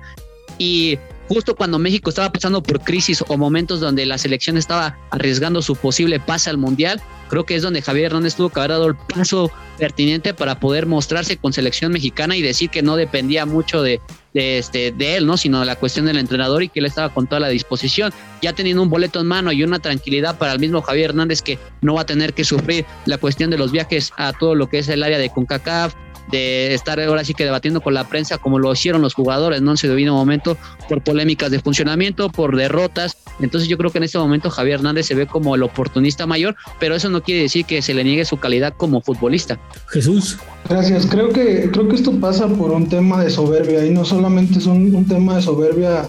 Y 0.59 0.99
justo 1.29 1.55
cuando 1.57 1.79
México 1.79 2.11
estaba 2.11 2.33
pasando 2.33 2.63
por 2.63 2.81
crisis 2.81 3.23
o 3.27 3.37
momentos 3.37 3.81
donde 3.81 4.07
la 4.07 4.19
selección 4.19 4.57
estaba 4.57 4.97
arriesgando 5.11 5.63
su 5.63 5.77
posible 5.77 6.21
pase 6.21 6.51
al 6.51 6.59
Mundial, 6.59 7.01
creo 7.29 7.45
que 7.45 7.57
es 7.57 7.63
donde 7.63 7.83
Javier 7.83 8.07
Hernández 8.07 8.35
tuvo 8.35 8.51
que 8.51 8.61
haber 8.61 8.71
dado 8.71 8.87
el 8.87 8.97
paso 8.97 9.51
pertinente 9.79 10.35
para 10.35 10.59
poder 10.61 10.87
mostrarse 10.87 11.37
con 11.37 11.53
selección 11.53 11.93
mexicana 11.93 12.37
y 12.37 12.43
decir 12.43 12.71
que 12.71 12.83
no 12.83 12.97
dependía 12.97 13.45
mucho 13.47 13.83
de, 13.83 14.01
este, 14.35 14.93
de 14.93 15.17
él, 15.17 15.27
¿no? 15.27 15.37
sino 15.37 15.61
de 15.61 15.67
la 15.67 15.77
cuestión 15.77 16.07
del 16.07 16.19
entrenador 16.19 16.63
y 16.63 16.69
que 16.69 16.81
él 16.81 16.87
estaba 16.87 17.13
con 17.13 17.27
toda 17.27 17.41
la 17.41 17.49
disposición, 17.49 18.13
ya 18.43 18.53
teniendo 18.53 18.83
un 18.83 18.91
boleto 18.91 19.21
en 19.21 19.27
mano 19.27 19.53
y 19.53 19.63
una 19.63 19.79
tranquilidad 19.79 20.39
para 20.39 20.53
el 20.53 20.59
mismo 20.59 20.83
Javier 20.83 21.11
Hernández 21.11 21.43
que 21.43 21.59
no 21.83 21.95
va 21.95 22.03
a 22.03 22.07
tener 22.07 22.35
que 22.35 22.45
sufrir 22.45 22.85
la 23.05 23.19
cuestión 23.19 23.51
de 23.51 23.59
los 23.59 23.73
viajes 23.73 24.13
a 24.17 24.33
todo 24.33 24.55
lo 24.55 24.69
que 24.69 24.79
es 24.79 24.89
el 24.89 25.03
área 25.03 25.19
de 25.19 25.31
CONCACAF, 25.31 25.95
de 26.31 26.75
estar 26.75 27.01
ahora 27.01 27.25
sí 27.25 27.35
que 27.35 27.45
debatiendo 27.45 27.81
con 27.81 27.95
la 27.95 28.05
prensa 28.05 28.39
como 28.39 28.59
lo 28.59 28.73
hicieron 28.73 29.03
los 29.03 29.15
jugadores, 29.15 29.63
¿no? 29.63 29.73
En 29.73 29.77
su 29.77 29.89
debido 29.89 30.15
momento, 30.15 30.57
por 30.89 31.03
polémicas 31.03 31.51
de 31.51 31.61
funcionamiento, 31.61 32.29
por 32.31 32.57
derrotas. 32.57 33.17
Entonces 33.41 33.69
yo 33.69 33.77
creo 33.79 33.91
que 33.91 33.99
en 33.99 34.05
este 34.05 34.19
momento 34.19 34.51
Javier 34.51 34.77
Hernández 34.77 35.07
se 35.07 35.15
ve 35.15 35.27
como 35.27 35.55
el 35.55 35.63
oportunista 35.63 36.27
mayor, 36.27 36.57
pero 36.81 36.95
eso 36.95 37.09
no 37.11 37.23
quiere 37.23 37.43
decir 37.43 37.65
que 37.65 37.83
se 37.83 37.95
le 37.95 38.05
niegue 38.05 38.25
su 38.25 38.39
calidad 38.39 38.75
como 38.77 39.01
futbolista. 39.01 39.59
Jesús. 39.89 40.39
Gracias. 40.69 41.07
Creo 41.07 41.31
que, 41.31 41.71
creo 41.71 41.89
que 41.89 41.97
esto 41.97 42.13
pasa 42.19 42.49
por 42.49 42.71
un 42.71 42.89
tema 42.89 43.23
de 43.23 43.31
soberbia 43.31 43.85
y 43.85 43.91
no 43.91 44.05
solamente 44.05 44.59
es 44.59 44.67
un, 44.67 44.95
un 44.95 45.07
tema 45.07 45.37
de 45.37 45.43
soberbia 45.43 46.09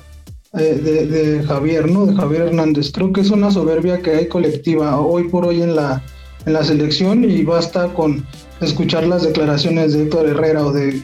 eh, 0.53 0.79
de, 0.81 1.05
de, 1.07 1.43
Javier, 1.43 1.91
¿no? 1.91 2.05
De 2.05 2.15
Javier 2.15 2.43
Hernández. 2.43 2.91
Creo 2.91 3.11
que 3.13 3.21
es 3.21 3.29
una 3.29 3.51
soberbia 3.51 4.01
que 4.01 4.11
hay 4.11 4.27
colectiva 4.27 4.99
hoy 4.99 5.27
por 5.27 5.45
hoy 5.45 5.61
en 5.61 5.75
la, 5.75 6.01
en 6.45 6.53
la 6.53 6.63
selección 6.63 7.29
y 7.29 7.43
basta 7.43 7.93
con 7.93 8.25
escuchar 8.61 9.05
las 9.07 9.23
declaraciones 9.23 9.93
de 9.93 10.03
Héctor 10.03 10.27
Herrera 10.27 10.65
o 10.65 10.71
de, 10.71 11.01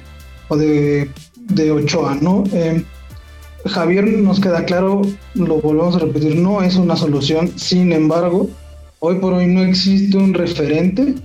o 0.48 0.58
de, 0.58 1.10
de 1.36 1.72
Ochoa, 1.72 2.18
¿no? 2.22 2.44
Eh, 2.54 2.84
Javier 3.66 4.06
nos 4.08 4.40
queda 4.40 4.66
claro, 4.66 5.04
lo 5.36 5.62
volvemos 5.62 5.96
a 5.96 6.00
repetir, 6.00 6.36
no 6.36 6.62
es 6.62 6.76
una 6.76 6.96
solución, 6.96 7.52
sin 7.58 7.94
embargo, 7.94 8.50
hoy 9.00 9.16
por 9.20 9.34
hoy 9.34 9.48
no 9.48 9.64
existe 9.64 10.18
un 10.18 10.34
referente 10.34 11.16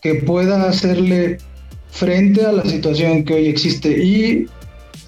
que 0.00 0.14
pueda 0.16 0.68
hacerle 0.68 1.38
frente 1.90 2.44
a 2.44 2.52
la 2.52 2.64
situación 2.64 3.24
que 3.24 3.34
hoy 3.34 3.46
existe 3.46 3.90
y 4.02 4.46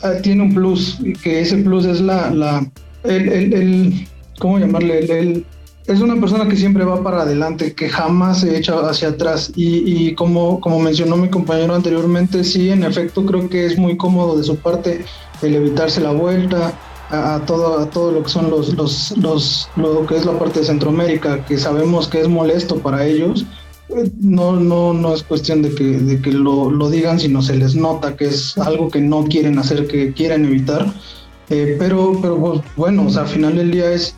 ah, 0.03 0.13
tiene 0.23 0.43
un 0.43 0.55
plus, 0.55 0.99
que 1.23 1.41
ese 1.41 1.57
plus 1.59 1.87
es 1.87 2.01
la, 2.01 2.31
la 2.31 2.71
el, 3.05 3.29
el, 3.29 3.55
el 3.55 4.09
¿cómo 4.39 4.59
llamarle? 4.59 4.99
El, 4.99 5.47
es 5.87 6.01
una 6.01 6.19
persona 6.19 6.49
que 6.49 6.57
siempre 6.57 6.85
va 6.85 7.03
para 7.03 7.23
adelante, 7.23 7.75
que 7.75 7.89
jamás 7.89 8.41
se 8.41 8.57
echa 8.57 8.79
hacia 8.89 9.09
atrás. 9.09 9.53
Y, 9.55 10.15
como, 10.15 10.61
como 10.61 10.79
mencionó 10.79 11.17
mi 11.17 11.29
compañero 11.29 11.75
anteriormente, 11.75 12.43
sí, 12.45 12.71
en 12.71 12.85
efecto, 12.85 13.25
creo 13.27 13.49
que 13.49 13.67
es 13.67 13.79
muy 13.79 13.97
cómodo 13.97 14.37
de 14.37 14.45
su 14.45 14.57
parte 14.57 15.05
el 15.43 15.55
evitarse 15.55 16.01
la 16.01 16.13
vuelta 16.13 16.73
a, 17.11 17.41
todo, 17.47 17.79
a 17.81 17.91
todo 17.91 18.13
lo 18.13 18.23
que 18.23 18.31
son 18.31 18.51
los, 18.51 18.73
los, 18.75 19.15
los, 19.19 19.69
lo 19.77 20.07
que 20.07 20.17
es 20.17 20.25
la 20.25 20.39
parte 20.39 20.61
de 20.61 20.67
Centroamérica, 20.67 21.45
que 21.45 21.59
sabemos 21.59 22.09
que 22.09 22.21
es 22.21 22.29
molesto 22.29 22.79
para 22.79 23.07
ellos. 23.07 23.45
No, 24.21 24.59
no, 24.59 24.95
no 24.95 25.15
es 25.15 25.23
cuestión 25.23 25.61
de 25.61 25.75
que, 25.75 25.85
de 25.85 26.21
que 26.23 26.33
lo, 26.33 26.71
lo 26.71 26.89
digan, 26.89 27.21
sino 27.21 27.43
se 27.43 27.57
les 27.57 27.77
nota 27.77 28.17
que 28.17 28.27
es 28.27 28.57
algo 28.57 28.89
que 28.89 29.01
no 29.01 29.25
quieren 29.25 29.59
hacer, 29.59 29.87
que 29.87 30.15
quieren 30.15 30.47
evitar. 30.47 30.87
Eh, 31.51 31.77
pero, 31.79 32.19
pero 32.23 32.39
pues, 32.39 32.61
bueno, 32.75 33.07
o 33.07 33.11
sea, 33.11 33.23
al 33.23 33.29
final 33.29 33.57
del 33.57 33.71
día 33.71 33.93
es 33.93 34.17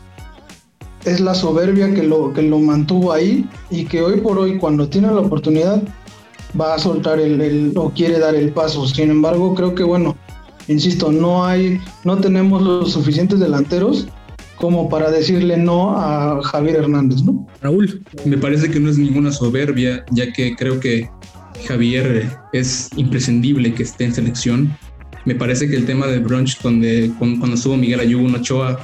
es 1.07 1.21
la 1.21 1.33
soberbia 1.33 1.93
que 1.93 2.03
lo, 2.03 2.33
que 2.33 2.41
lo 2.41 2.59
mantuvo 2.59 3.13
ahí 3.13 3.47
y 3.69 3.85
que 3.85 4.01
hoy 4.01 4.19
por 4.19 4.37
hoy 4.37 4.57
cuando 4.57 4.87
tiene 4.89 5.07
la 5.07 5.21
oportunidad 5.21 5.81
va 6.59 6.75
a 6.75 6.79
soltar 6.79 7.19
el, 7.19 7.73
o 7.75 7.89
quiere 7.91 8.19
dar 8.19 8.35
el 8.35 8.51
paso. 8.51 8.85
Sin 8.87 9.09
embargo, 9.09 9.55
creo 9.55 9.73
que 9.73 9.83
bueno, 9.83 10.17
insisto, 10.67 11.11
no 11.11 11.45
hay, 11.45 11.79
no 12.03 12.17
tenemos 12.17 12.61
los 12.61 12.91
suficientes 12.91 13.39
delanteros 13.39 14.07
como 14.57 14.89
para 14.89 15.09
decirle 15.11 15.55
no 15.55 15.97
a 15.97 16.41
Javier 16.43 16.77
Hernández, 16.77 17.23
¿no? 17.23 17.47
Raúl. 17.61 18.03
Me 18.25 18.37
parece 18.37 18.69
que 18.69 18.79
no 18.79 18.89
es 18.89 18.97
ninguna 18.97 19.31
soberbia, 19.31 20.03
ya 20.11 20.33
que 20.33 20.55
creo 20.55 20.79
que 20.79 21.09
Javier 21.67 22.27
es 22.53 22.89
imprescindible 22.97 23.73
que 23.73 23.83
esté 23.83 24.05
en 24.05 24.13
selección. 24.13 24.75
Me 25.25 25.35
parece 25.35 25.69
que 25.69 25.75
el 25.75 25.85
tema 25.85 26.07
de 26.07 26.19
brunch, 26.19 26.59
donde 26.61 27.11
cuando 27.19 27.53
estuvo 27.53 27.77
Miguel 27.77 27.99
Ayubo 27.99 28.35
Ochoa, 28.35 28.79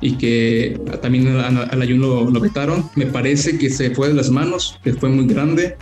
y 0.00 0.16
que 0.16 0.80
también 1.02 1.28
al 1.28 1.82
ayuno 1.82 2.30
lo 2.30 2.40
vetaron. 2.40 2.88
Me 2.94 3.06
parece 3.06 3.58
que 3.58 3.70
se 3.70 3.94
fue 3.94 4.08
de 4.08 4.14
las 4.14 4.30
manos, 4.30 4.78
que 4.82 4.92
fue 4.92 5.08
muy 5.08 5.26
grande, 5.26 5.76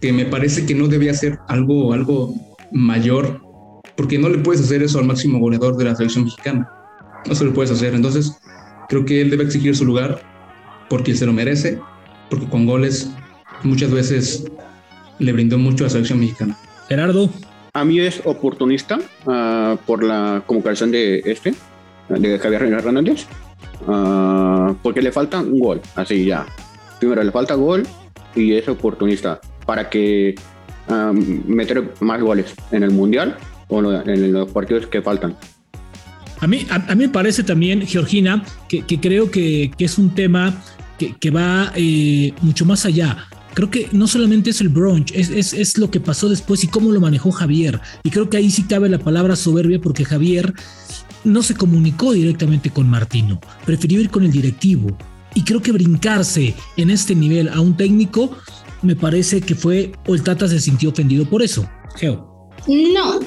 que 0.00 0.12
me 0.12 0.26
parece 0.26 0.66
que 0.66 0.74
no 0.74 0.88
debía 0.88 1.14
ser 1.14 1.38
algo, 1.48 1.92
algo 1.92 2.34
mayor 2.72 3.46
porque 3.96 4.18
no 4.18 4.28
le 4.28 4.38
puedes 4.38 4.62
hacer 4.62 4.82
eso 4.82 4.98
al 4.98 5.06
máximo 5.06 5.38
goleador 5.38 5.76
de 5.76 5.84
la 5.84 5.96
selección 5.96 6.24
mexicana. 6.24 6.70
No 7.26 7.34
se 7.34 7.44
lo 7.44 7.52
puedes 7.52 7.70
hacer. 7.70 7.94
Entonces, 7.94 8.38
creo 8.88 9.04
que 9.04 9.20
él 9.22 9.30
debe 9.30 9.44
exigir 9.44 9.74
su 9.74 9.84
lugar 9.84 10.20
porque 10.88 11.14
se 11.14 11.26
lo 11.26 11.32
merece, 11.32 11.80
porque 12.30 12.46
con 12.46 12.66
goles 12.66 13.10
muchas 13.64 13.90
veces 13.90 14.44
le 15.18 15.32
brindó 15.32 15.58
mucho 15.58 15.84
a 15.84 15.86
la 15.86 15.90
selección 15.90 16.20
mexicana. 16.20 16.56
Gerardo. 16.88 17.30
A 17.72 17.84
mí 17.84 18.00
es 18.00 18.22
oportunista 18.24 18.98
uh, 19.26 19.76
por 19.86 20.02
la 20.02 20.42
convocación 20.46 20.90
de 20.90 21.22
este, 21.24 21.54
de 22.08 22.38
Javier 22.38 22.62
Hernández, 22.62 23.26
uh, 23.86 24.74
porque 24.82 25.02
le 25.02 25.12
falta 25.12 25.40
un 25.40 25.58
gol, 25.58 25.80
así 25.94 26.24
ya. 26.24 26.46
Primero 26.98 27.22
le 27.22 27.30
falta 27.30 27.54
gol 27.54 27.86
y 28.34 28.54
es 28.54 28.68
oportunista 28.68 29.40
para 29.64 29.88
que 29.90 30.34
uh, 30.88 31.12
meter 31.46 31.92
más 32.00 32.20
goles 32.20 32.54
en 32.70 32.82
el 32.82 32.90
Mundial 32.90 33.36
o 33.68 33.80
en 33.80 34.32
los 34.32 34.50
partidos 34.52 34.86
que 34.86 35.02
faltan. 35.02 35.36
A 36.40 36.46
mí, 36.46 36.66
a, 36.68 36.94
mí 36.94 37.06
me 37.06 37.08
parece 37.08 37.42
también, 37.42 37.86
Georgina, 37.86 38.44
que, 38.68 38.82
creo 39.00 39.30
que, 39.30 39.70
que, 39.76 39.86
es 39.86 39.96
un 39.98 40.14
tema 40.14 40.54
que, 40.98 41.14
que 41.16 41.30
va 41.30 41.72
eh, 41.74 42.32
mucho 42.42 42.64
más 42.66 42.84
allá 42.84 43.26
creo 43.56 43.70
que 43.70 43.88
no 43.92 44.06
solamente 44.06 44.50
es 44.50 44.60
el 44.60 44.68
brunch, 44.68 45.12
es, 45.14 45.30
es, 45.30 45.54
es, 45.54 45.78
lo 45.78 45.90
que 45.90 45.98
pasó 45.98 46.28
después 46.28 46.62
y 46.62 46.66
cómo 46.66 46.92
lo 46.92 47.00
manejó 47.00 47.32
Javier. 47.32 47.80
Y 48.04 48.10
creo 48.10 48.28
que 48.28 48.36
ahí 48.36 48.50
sí 48.50 48.64
cabe 48.64 48.90
la 48.90 48.98
palabra 48.98 49.34
soberbia 49.34 49.80
porque 49.80 50.04
Javier 50.04 50.52
no 51.26 51.42
se 51.42 51.54
comunicó 51.54 52.12
directamente 52.12 52.70
con 52.70 52.88
Martino, 52.88 53.40
prefirió 53.64 54.00
ir 54.00 54.10
con 54.10 54.24
el 54.24 54.32
directivo. 54.32 54.96
Y 55.34 55.42
creo 55.42 55.60
que 55.60 55.72
brincarse 55.72 56.54
en 56.78 56.88
este 56.88 57.14
nivel 57.14 57.50
a 57.50 57.60
un 57.60 57.76
técnico 57.76 58.30
me 58.82 58.96
parece 58.96 59.40
que 59.40 59.54
fue, 59.54 59.92
o 60.06 60.14
el 60.14 60.22
Tata 60.22 60.48
se 60.48 60.60
sintió 60.60 60.90
ofendido 60.90 61.28
por 61.28 61.42
eso. 61.42 61.68
Geo. 61.96 62.34
No, 62.68 63.20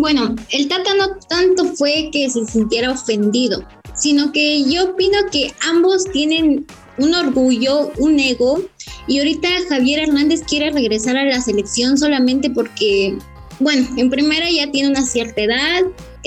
bueno, 0.00 0.34
el 0.50 0.68
Tata 0.68 0.94
no 0.94 1.16
tanto 1.28 1.64
fue 1.74 2.10
que 2.12 2.28
se 2.30 2.44
sintiera 2.46 2.92
ofendido, 2.92 3.66
sino 3.94 4.32
que 4.32 4.64
yo 4.70 4.90
opino 4.90 5.18
que 5.30 5.52
ambos 5.68 6.04
tienen 6.12 6.66
un 6.98 7.14
orgullo, 7.14 7.90
un 7.98 8.18
ego, 8.18 8.62
y 9.08 9.18
ahorita 9.18 9.48
Javier 9.68 10.00
Hernández 10.00 10.42
quiere 10.48 10.70
regresar 10.70 11.16
a 11.16 11.24
la 11.24 11.40
selección 11.40 11.98
solamente 11.98 12.50
porque, 12.50 13.18
bueno, 13.60 13.86
en 13.96 14.08
primera 14.10 14.50
ya 14.50 14.70
tiene 14.70 14.88
una 14.88 15.02
cierta 15.02 15.42
edad, 15.42 15.82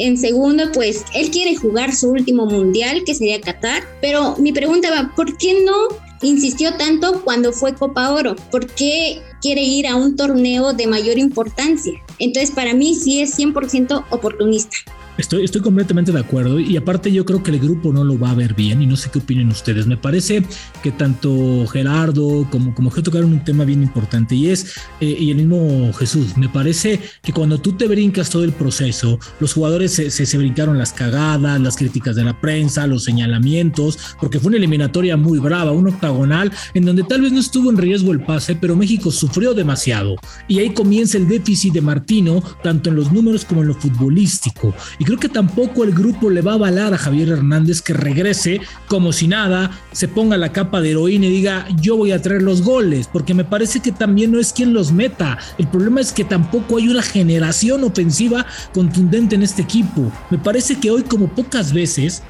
en 0.05 0.17
segundo, 0.17 0.71
pues 0.73 1.05
él 1.13 1.29
quiere 1.31 1.55
jugar 1.55 1.93
su 1.95 2.09
último 2.09 2.45
mundial, 2.45 3.03
que 3.05 3.15
sería 3.15 3.41
Qatar, 3.41 3.83
pero 4.01 4.35
mi 4.37 4.51
pregunta 4.51 4.89
va, 4.91 5.13
¿por 5.15 5.37
qué 5.37 5.63
no 5.63 5.87
insistió 6.21 6.73
tanto 6.75 7.21
cuando 7.23 7.51
fue 7.53 7.73
Copa 7.73 8.11
Oro? 8.11 8.35
¿Por 8.51 8.67
qué 8.67 9.21
quiere 9.41 9.61
ir 9.61 9.87
a 9.87 9.95
un 9.95 10.15
torneo 10.15 10.73
de 10.73 10.87
mayor 10.87 11.17
importancia? 11.17 11.93
Entonces, 12.19 12.51
para 12.51 12.73
mí 12.73 12.95
sí 12.95 13.21
es 13.21 13.37
100% 13.37 14.05
oportunista. 14.09 14.77
Estoy, 15.19 15.43
estoy 15.43 15.59
completamente 15.59 16.13
de 16.13 16.19
acuerdo 16.21 16.61
y 16.61 16.77
aparte 16.77 17.11
yo 17.11 17.25
creo 17.25 17.43
que 17.43 17.51
el 17.51 17.59
grupo 17.59 17.91
no 17.91 18.05
lo 18.05 18.17
va 18.17 18.31
a 18.31 18.35
ver 18.35 18.53
bien 18.53 18.81
y 18.81 18.85
no 18.85 18.95
sé 18.95 19.09
qué 19.11 19.19
opinen 19.19 19.49
ustedes. 19.49 19.85
Me 19.85 19.97
parece 19.97 20.45
que 20.81 20.91
tanto 20.91 21.67
Gerardo 21.67 22.47
como, 22.49 22.73
como 22.73 22.89
que 22.89 23.01
tocaron 23.01 23.33
un 23.33 23.43
tema 23.43 23.65
bien 23.65 23.83
importante 23.83 24.33
y 24.33 24.47
es, 24.47 24.77
eh, 25.01 25.17
y 25.19 25.31
el 25.31 25.35
mismo 25.35 25.91
Jesús, 25.91 26.37
me 26.37 26.47
parece 26.47 27.01
que 27.21 27.33
cuando 27.33 27.59
tú 27.59 27.73
te 27.73 27.89
brincas 27.89 28.29
todo 28.29 28.45
el 28.45 28.53
proceso, 28.53 29.19
los 29.41 29.51
jugadores 29.51 29.91
se, 29.91 30.09
se, 30.09 30.25
se 30.25 30.37
brincaron 30.37 30.77
las 30.77 30.93
cagadas, 30.93 31.59
las 31.59 31.75
críticas 31.75 32.15
de 32.15 32.23
la 32.23 32.39
prensa, 32.39 32.87
los 32.87 33.03
señalamientos, 33.03 33.99
porque 34.21 34.39
fue 34.39 34.47
una 34.47 34.57
eliminatoria 34.57 35.17
muy 35.17 35.39
brava, 35.39 35.73
un 35.73 35.89
octagonal 35.89 36.49
en 36.73 36.85
donde 36.85 37.03
tal 37.03 37.23
vez 37.23 37.33
no 37.33 37.41
estuvo 37.41 37.69
en 37.69 37.77
riesgo 37.77 38.13
el 38.13 38.21
pase, 38.21 38.55
pero 38.55 38.77
México 38.77 39.11
sufrió 39.11 39.53
demasiado 39.53 40.15
y 40.47 40.59
ahí 40.59 40.69
comienza 40.69 41.17
el 41.17 41.27
déficit 41.27 41.73
de 41.73 41.81
Martino, 41.81 42.41
tanto 42.63 42.89
en 42.89 42.95
los 42.95 43.11
números 43.11 43.43
como 43.43 43.63
en 43.63 43.67
lo 43.67 43.73
futbolístico. 43.73 44.73
Y 44.97 45.08
creo 45.09 45.19
que 45.19 45.29
tampoco 45.29 45.83
el 45.83 45.91
grupo 45.91 46.29
le 46.29 46.41
va 46.41 46.51
a 46.51 46.55
avalar 46.55 46.93
a 46.93 46.97
Javier 46.99 47.29
Hernández 47.29 47.81
que 47.81 47.93
regrese 47.93 48.61
como 48.87 49.11
si 49.11 49.27
nada, 49.27 49.71
se 49.91 50.07
ponga 50.07 50.37
la 50.37 50.51
capa 50.51 50.81
de 50.81 50.91
heroína 50.91 51.25
y 51.25 51.31
diga 51.31 51.67
yo 51.81 51.97
voy 51.97 52.11
a 52.11 52.21
traer 52.21 52.43
los 52.43 52.61
goles, 52.61 53.09
porque 53.11 53.33
me 53.33 53.43
parece 53.43 53.79
que 53.79 53.91
también 53.91 54.31
no 54.31 54.39
es 54.39 54.53
quien 54.53 54.71
los 54.71 54.91
meta. 54.91 55.39
El 55.57 55.67
problema 55.67 55.99
es 55.99 56.11
que 56.11 56.23
tampoco 56.23 56.77
hay 56.77 56.89
una 56.89 57.01
generación 57.01 57.83
ofensiva 57.83 58.45
contundente 58.71 59.33
en 59.33 59.41
este 59.41 59.63
equipo. 59.63 60.11
Me 60.29 60.37
parece 60.37 60.79
que 60.79 60.91
hoy 60.91 61.01
como 61.01 61.27
pocas 61.27 61.73
veces 61.73 62.21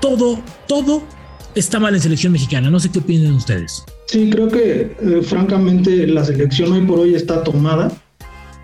todo, 0.00 0.42
todo 0.66 1.04
está 1.54 1.78
mal 1.78 1.94
en 1.94 2.00
selección 2.00 2.32
mexicana. 2.32 2.68
No 2.68 2.80
sé 2.80 2.90
qué 2.90 2.98
opinan 2.98 3.34
ustedes. 3.34 3.84
Sí, 4.06 4.28
creo 4.28 4.48
que 4.48 4.96
eh, 5.00 5.22
francamente 5.22 6.08
la 6.08 6.24
selección 6.24 6.72
hoy 6.72 6.80
por 6.80 6.98
hoy 6.98 7.14
está 7.14 7.44
tomada. 7.44 7.92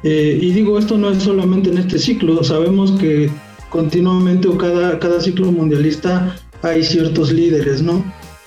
Eh, 0.02 0.40
y 0.42 0.50
digo, 0.50 0.76
esto 0.76 0.98
no 0.98 1.10
es 1.10 1.22
solamente 1.22 1.70
en 1.70 1.78
este 1.78 2.00
ciclo, 2.00 2.42
sabemos 2.42 2.90
que 2.92 3.30
continuamente 3.70 4.48
o 4.48 4.58
cada, 4.58 4.98
cada 4.98 5.20
ciclo 5.20 5.50
mundialista 5.50 6.36
hay 6.62 6.84
ciertos 6.84 7.32
líderes, 7.32 7.82
¿no? 7.82 8.04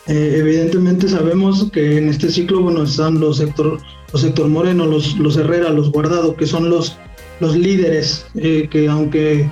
Eh, 0.08 0.36
evidentemente 0.38 1.08
sabemos 1.08 1.70
que 1.72 1.98
en 1.98 2.10
este 2.10 2.30
ciclo, 2.30 2.62
bueno, 2.62 2.84
están 2.84 3.20
los 3.20 3.38
sector, 3.38 3.80
los 4.12 4.22
sector 4.22 4.48
Moreno, 4.50 4.86
los, 4.86 5.18
los 5.18 5.38
Herrera, 5.38 5.70
los 5.70 5.92
Guardado, 5.92 6.36
que 6.36 6.46
son 6.46 6.70
los, 6.70 6.98
los 7.39 7.56
líderes, 7.56 8.25
eh, 8.36 8.68
que 8.70 8.89
aunque 8.89 9.50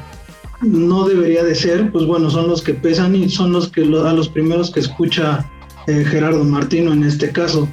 no 0.62 1.08
debería 1.08 1.44
de 1.44 1.56
ser, 1.56 1.92
pues 1.92 2.06
bueno, 2.06 2.30
son 2.30 2.48
los 2.48 2.62
que 2.62 2.74
pesan 2.74 3.16
y 3.16 3.30
son 3.30 3.54
los 3.54 3.70
que 3.72 3.82
a 3.82 4.14
los 4.14 4.30
primeros 4.30 4.70
que 4.70 4.82
escucha 4.82 5.50
eh, 5.88 6.04
Gerardo 6.06 6.44
Martino 6.44 6.94
en 6.94 7.04
este 7.04 7.32
caso. 7.32 7.68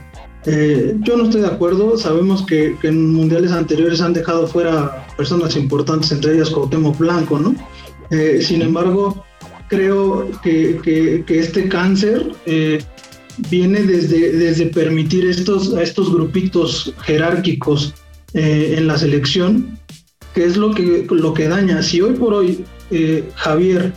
yo 0.47 1.17
no 1.17 1.25
estoy 1.25 1.43
de 1.43 1.49
acuerdo, 1.49 1.99
sabemos 1.99 2.47
que, 2.47 2.77
que, 2.81 2.89
en 2.89 3.13
mundiales 3.13 3.53
anteriores 3.53 4.01
han 4.01 4.15
dejado 4.15 4.47
fuera 4.47 5.07
personas 5.17 5.57
importantes, 5.57 6.11
entre 6.13 6.35
ellas 6.35 6.49
Cuauhtémoc 6.49 6.97
Blanco, 6.97 7.39
¿no? 7.39 7.55
Eh, 8.11 8.41
sin 8.43 8.63
embargo, 8.63 9.25
creo 9.69 10.31
que, 10.43 10.81
que, 11.27 11.39
este 11.39 11.69
cáncer 11.69 12.33
eh, 12.47 12.83
viene 13.51 13.83
desde, 13.83 14.33
desde 14.33 14.67
permitir 14.67 15.27
estos, 15.27 15.75
a 15.75 15.83
estos 15.83 16.13
grupitos 16.13 16.95
jerárquicos 17.03 17.95
eh, 18.35 18.75
en 18.79 18.87
la 18.87 18.97
selección, 18.97 19.79
que 20.35 20.45
es 20.45 20.57
lo 20.57 20.75
que, 20.75 21.07
lo 21.11 21.35
que 21.35 21.49
daña. 21.49 21.83
Si 21.83 22.01
hoy 22.01 22.15
por 22.15 22.35
hoy 22.35 22.65
Javier, 23.35 23.93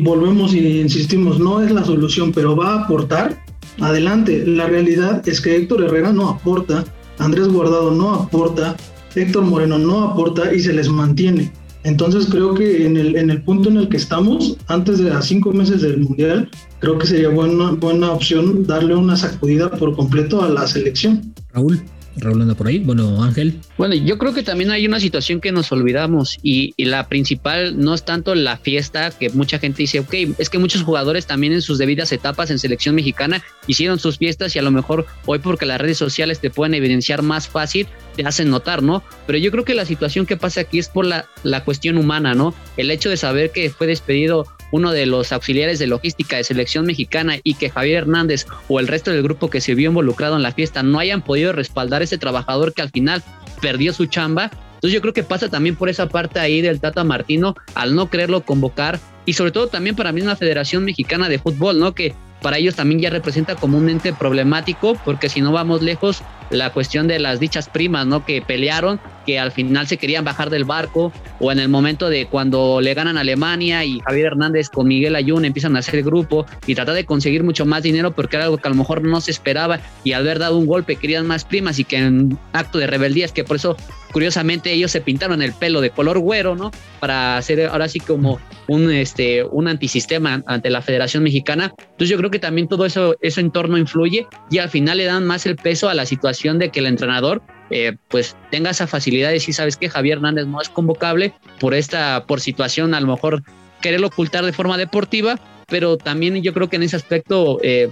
volvemos 0.00 0.54
y 0.54 0.80
insistimos, 0.80 1.40
no 1.40 1.60
es 1.60 1.72
la 1.72 1.84
solución, 1.84 2.32
pero 2.32 2.54
va 2.54 2.74
a 2.74 2.84
aportar, 2.84 3.42
adelante. 3.80 4.44
La 4.46 4.66
realidad 4.66 5.26
es 5.28 5.40
que 5.40 5.56
Héctor 5.56 5.82
Herrera 5.82 6.12
no 6.12 6.28
aporta, 6.28 6.84
Andrés 7.18 7.48
Guardado 7.48 7.90
no 7.90 8.14
aporta, 8.14 8.76
Héctor 9.14 9.44
Moreno 9.44 9.78
no 9.78 10.04
aporta 10.04 10.54
y 10.54 10.60
se 10.60 10.72
les 10.72 10.88
mantiene. 10.88 11.50
Entonces 11.84 12.26
creo 12.30 12.54
que 12.54 12.86
en 12.86 12.96
el, 12.96 13.16
en 13.16 13.30
el 13.30 13.42
punto 13.42 13.68
en 13.68 13.76
el 13.76 13.88
que 13.88 13.96
estamos, 13.96 14.56
antes 14.66 14.98
de 14.98 15.10
a 15.10 15.22
cinco 15.22 15.52
meses 15.52 15.82
del 15.82 15.98
Mundial, 15.98 16.50
creo 16.80 16.98
que 16.98 17.06
sería 17.06 17.28
buena, 17.28 17.72
buena 17.72 18.12
opción 18.12 18.66
darle 18.66 18.94
una 18.94 19.16
sacudida 19.16 19.70
por 19.70 19.94
completo 19.94 20.42
a 20.42 20.48
la 20.48 20.66
selección. 20.66 21.34
Raúl. 21.52 21.80
Raúl 22.20 22.54
por 22.54 22.66
ahí. 22.66 22.78
Bueno, 22.78 23.22
Ángel. 23.22 23.60
Bueno, 23.76 23.94
yo 23.94 24.18
creo 24.18 24.34
que 24.34 24.42
también 24.42 24.70
hay 24.70 24.86
una 24.86 25.00
situación 25.00 25.40
que 25.40 25.52
nos 25.52 25.70
olvidamos 25.72 26.38
y, 26.42 26.74
y, 26.76 26.84
la 26.86 27.08
principal 27.08 27.78
no 27.78 27.94
es 27.94 28.04
tanto 28.04 28.34
la 28.34 28.56
fiesta, 28.56 29.10
que 29.10 29.30
mucha 29.30 29.58
gente 29.58 29.82
dice, 29.82 30.00
ok, 30.00 30.14
es 30.38 30.50
que 30.50 30.58
muchos 30.58 30.82
jugadores 30.82 31.26
también 31.26 31.52
en 31.52 31.62
sus 31.62 31.78
debidas 31.78 32.12
etapas 32.12 32.50
en 32.50 32.58
selección 32.58 32.94
mexicana 32.94 33.42
hicieron 33.66 33.98
sus 33.98 34.18
fiestas 34.18 34.54
y 34.56 34.58
a 34.58 34.62
lo 34.62 34.70
mejor 34.70 35.06
hoy 35.26 35.38
porque 35.38 35.66
las 35.66 35.80
redes 35.80 35.98
sociales 35.98 36.40
te 36.40 36.50
pueden 36.50 36.74
evidenciar 36.74 37.22
más 37.22 37.48
fácil, 37.48 37.86
te 38.16 38.26
hacen 38.26 38.50
notar, 38.50 38.82
¿no? 38.82 39.02
Pero 39.26 39.38
yo 39.38 39.50
creo 39.50 39.64
que 39.64 39.74
la 39.74 39.84
situación 39.84 40.26
que 40.26 40.36
pasa 40.36 40.62
aquí 40.62 40.78
es 40.78 40.88
por 40.88 41.04
la, 41.04 41.26
la 41.42 41.64
cuestión 41.64 41.98
humana, 41.98 42.34
¿no? 42.34 42.54
El 42.76 42.90
hecho 42.90 43.10
de 43.10 43.16
saber 43.16 43.50
que 43.50 43.70
fue 43.70 43.86
despedido 43.86 44.46
uno 44.70 44.92
de 44.92 45.06
los 45.06 45.32
auxiliares 45.32 45.78
de 45.78 45.86
logística 45.86 46.36
de 46.36 46.44
selección 46.44 46.86
mexicana 46.86 47.36
y 47.42 47.54
que 47.54 47.70
Javier 47.70 48.02
Hernández 48.02 48.46
o 48.68 48.80
el 48.80 48.88
resto 48.88 49.10
del 49.10 49.22
grupo 49.22 49.50
que 49.50 49.60
se 49.60 49.74
vio 49.74 49.90
involucrado 49.90 50.36
en 50.36 50.42
la 50.42 50.52
fiesta 50.52 50.82
no 50.82 50.98
hayan 50.98 51.22
podido 51.22 51.52
respaldar 51.52 52.02
ese 52.02 52.18
trabajador 52.18 52.74
que 52.74 52.82
al 52.82 52.90
final 52.90 53.22
perdió 53.60 53.92
su 53.92 54.06
chamba. 54.06 54.50
Entonces 54.74 54.94
yo 54.94 55.00
creo 55.00 55.12
que 55.12 55.24
pasa 55.24 55.48
también 55.48 55.74
por 55.74 55.88
esa 55.88 56.08
parte 56.08 56.38
ahí 56.38 56.60
del 56.60 56.80
Tata 56.80 57.02
Martino 57.02 57.56
al 57.74 57.94
no 57.94 58.10
quererlo 58.10 58.42
convocar 58.42 59.00
y 59.26 59.32
sobre 59.32 59.50
todo 59.50 59.66
también 59.66 59.96
para 59.96 60.12
mí 60.12 60.20
una 60.20 60.36
Federación 60.36 60.84
Mexicana 60.84 61.28
de 61.28 61.38
Fútbol, 61.38 61.78
¿no? 61.78 61.94
Que 61.94 62.14
para 62.40 62.58
ellos 62.58 62.76
también 62.76 63.00
ya 63.00 63.10
representa 63.10 63.56
como 63.56 63.76
un 63.76 63.88
ente 63.88 64.12
problemático, 64.12 64.94
porque 65.04 65.28
si 65.28 65.40
no 65.40 65.52
vamos 65.52 65.82
lejos, 65.82 66.22
la 66.50 66.72
cuestión 66.72 67.08
de 67.08 67.18
las 67.18 67.40
dichas 67.40 67.68
primas, 67.68 68.06
¿no? 68.06 68.24
Que 68.24 68.42
pelearon, 68.42 69.00
que 69.26 69.38
al 69.38 69.52
final 69.52 69.86
se 69.86 69.96
querían 69.96 70.24
bajar 70.24 70.50
del 70.50 70.64
barco, 70.64 71.12
o 71.40 71.52
en 71.52 71.58
el 71.58 71.68
momento 71.68 72.08
de 72.08 72.26
cuando 72.26 72.80
le 72.80 72.94
ganan 72.94 73.18
Alemania 73.18 73.84
y 73.84 74.00
Javier 74.00 74.26
Hernández 74.26 74.68
con 74.70 74.88
Miguel 74.88 75.16
Ayun 75.16 75.44
empiezan 75.44 75.76
a 75.76 75.80
hacer 75.80 76.02
grupo 76.02 76.46
y 76.66 76.74
tratar 76.74 76.94
de 76.94 77.04
conseguir 77.04 77.44
mucho 77.44 77.66
más 77.66 77.82
dinero 77.82 78.12
porque 78.12 78.36
era 78.36 78.44
algo 78.44 78.58
que 78.58 78.68
a 78.68 78.70
lo 78.70 78.76
mejor 78.76 79.02
no 79.02 79.20
se 79.20 79.30
esperaba 79.30 79.80
y 80.04 80.12
al 80.12 80.22
haber 80.22 80.38
dado 80.38 80.58
un 80.58 80.66
golpe 80.66 80.96
querían 80.96 81.26
más 81.26 81.44
primas 81.44 81.78
y 81.78 81.84
que 81.84 81.96
en 81.96 82.38
acto 82.52 82.78
de 82.78 82.86
rebeldía 82.86 83.24
es 83.24 83.32
que 83.32 83.44
por 83.44 83.56
eso 83.56 83.76
curiosamente 84.12 84.72
ellos 84.72 84.90
se 84.90 85.00
pintaron 85.00 85.42
el 85.42 85.52
pelo 85.52 85.80
de 85.80 85.90
color 85.90 86.18
güero, 86.18 86.56
¿no? 86.56 86.70
Para 87.00 87.36
hacer 87.36 87.66
ahora 87.66 87.88
sí 87.88 88.00
como 88.00 88.40
un, 88.66 88.90
este, 88.90 89.44
un 89.44 89.68
antisistema 89.68 90.42
ante 90.46 90.70
la 90.70 90.82
Federación 90.82 91.22
Mexicana. 91.22 91.72
Entonces 91.78 92.08
yo 92.08 92.16
creo 92.16 92.30
que 92.30 92.38
también 92.38 92.68
todo 92.68 92.86
eso, 92.86 93.16
eso 93.20 93.40
entorno 93.40 93.78
influye 93.78 94.26
y 94.50 94.58
al 94.58 94.68
final 94.68 94.98
le 94.98 95.04
dan 95.04 95.26
más 95.26 95.46
el 95.46 95.56
peso 95.56 95.88
a 95.88 95.94
la 95.94 96.06
situación 96.06 96.58
de 96.58 96.70
que 96.70 96.80
el 96.80 96.86
entrenador 96.86 97.42
eh, 97.70 97.96
pues 98.08 98.36
tenga 98.50 98.70
esa 98.70 98.86
facilidad 98.86 99.28
de 99.28 99.34
decir, 99.34 99.54
sabes 99.54 99.76
que 99.76 99.90
Javier 99.90 100.18
Hernández 100.18 100.46
no 100.46 100.60
es 100.60 100.68
convocable 100.68 101.34
por 101.60 101.74
esta, 101.74 102.24
por 102.26 102.40
situación, 102.40 102.94
a 102.94 103.00
lo 103.00 103.08
mejor 103.08 103.42
quererlo 103.80 104.08
ocultar 104.08 104.44
de 104.44 104.52
forma 104.52 104.78
deportiva, 104.78 105.38
pero 105.66 105.96
también 105.96 106.42
yo 106.42 106.54
creo 106.54 106.68
que 106.68 106.76
en 106.76 106.82
ese 106.84 106.96
aspecto, 106.96 107.58
eh, 107.62 107.90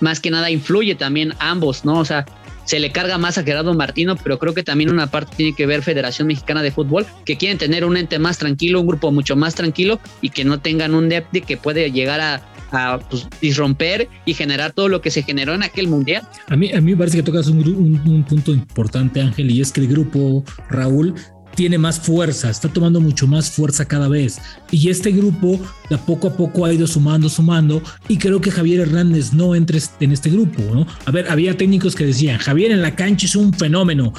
más 0.00 0.20
que 0.20 0.30
nada, 0.30 0.50
influye 0.50 0.94
también 0.94 1.34
ambos, 1.38 1.84
¿no? 1.84 1.98
O 1.98 2.04
sea, 2.04 2.26
se 2.70 2.78
le 2.78 2.92
carga 2.92 3.18
más 3.18 3.36
a 3.36 3.42
Gerardo 3.42 3.74
Martino, 3.74 4.14
pero 4.14 4.38
creo 4.38 4.54
que 4.54 4.62
también 4.62 4.90
una 4.90 5.08
parte 5.08 5.34
tiene 5.34 5.56
que 5.56 5.66
ver 5.66 5.82
Federación 5.82 6.28
Mexicana 6.28 6.62
de 6.62 6.70
Fútbol, 6.70 7.04
que 7.24 7.36
quieren 7.36 7.58
tener 7.58 7.84
un 7.84 7.96
ente 7.96 8.20
más 8.20 8.38
tranquilo, 8.38 8.80
un 8.80 8.86
grupo 8.86 9.10
mucho 9.10 9.34
más 9.34 9.56
tranquilo 9.56 9.98
y 10.20 10.30
que 10.30 10.44
no 10.44 10.60
tengan 10.60 10.94
un 10.94 11.08
depth 11.08 11.44
que 11.44 11.56
puede 11.56 11.90
llegar 11.90 12.20
a, 12.20 13.00
pues, 13.10 13.26
disromper 13.40 14.08
y 14.24 14.34
generar 14.34 14.70
todo 14.70 14.88
lo 14.88 15.00
que 15.00 15.10
se 15.10 15.24
generó 15.24 15.52
en 15.52 15.64
aquel 15.64 15.88
mundial. 15.88 16.22
A 16.46 16.54
mí, 16.54 16.72
a 16.72 16.80
mí 16.80 16.92
me 16.92 16.96
parece 16.96 17.16
que 17.16 17.24
tocas 17.24 17.48
un 17.48 18.24
punto 18.28 18.52
importante, 18.52 19.20
Ángel, 19.20 19.50
y 19.50 19.60
es 19.60 19.72
que 19.72 19.80
el 19.80 19.88
grupo, 19.88 20.44
Raúl, 20.68 21.16
tiene 21.54 21.78
más 21.78 22.00
fuerza, 22.00 22.50
está 22.50 22.68
tomando 22.68 23.00
mucho 23.00 23.26
más 23.26 23.50
fuerza 23.50 23.84
cada 23.84 24.08
vez. 24.08 24.38
Y 24.70 24.88
este 24.90 25.10
grupo 25.10 25.60
de 25.88 25.98
poco 25.98 26.28
a 26.28 26.36
poco 26.36 26.64
ha 26.64 26.72
ido 26.72 26.86
sumando, 26.86 27.28
sumando. 27.28 27.82
Y 28.08 28.18
creo 28.18 28.40
que 28.40 28.50
Javier 28.50 28.80
Hernández 28.80 29.32
no 29.32 29.54
entra 29.54 29.78
en 30.00 30.12
este 30.12 30.30
grupo, 30.30 30.62
¿no? 30.74 30.86
A 31.04 31.10
ver, 31.10 31.28
había 31.28 31.56
técnicos 31.56 31.94
que 31.94 32.06
decían, 32.06 32.38
Javier 32.38 32.72
en 32.72 32.82
la 32.82 32.94
cancha 32.94 33.26
es 33.26 33.36
un 33.36 33.52
fenómeno, 33.52 34.12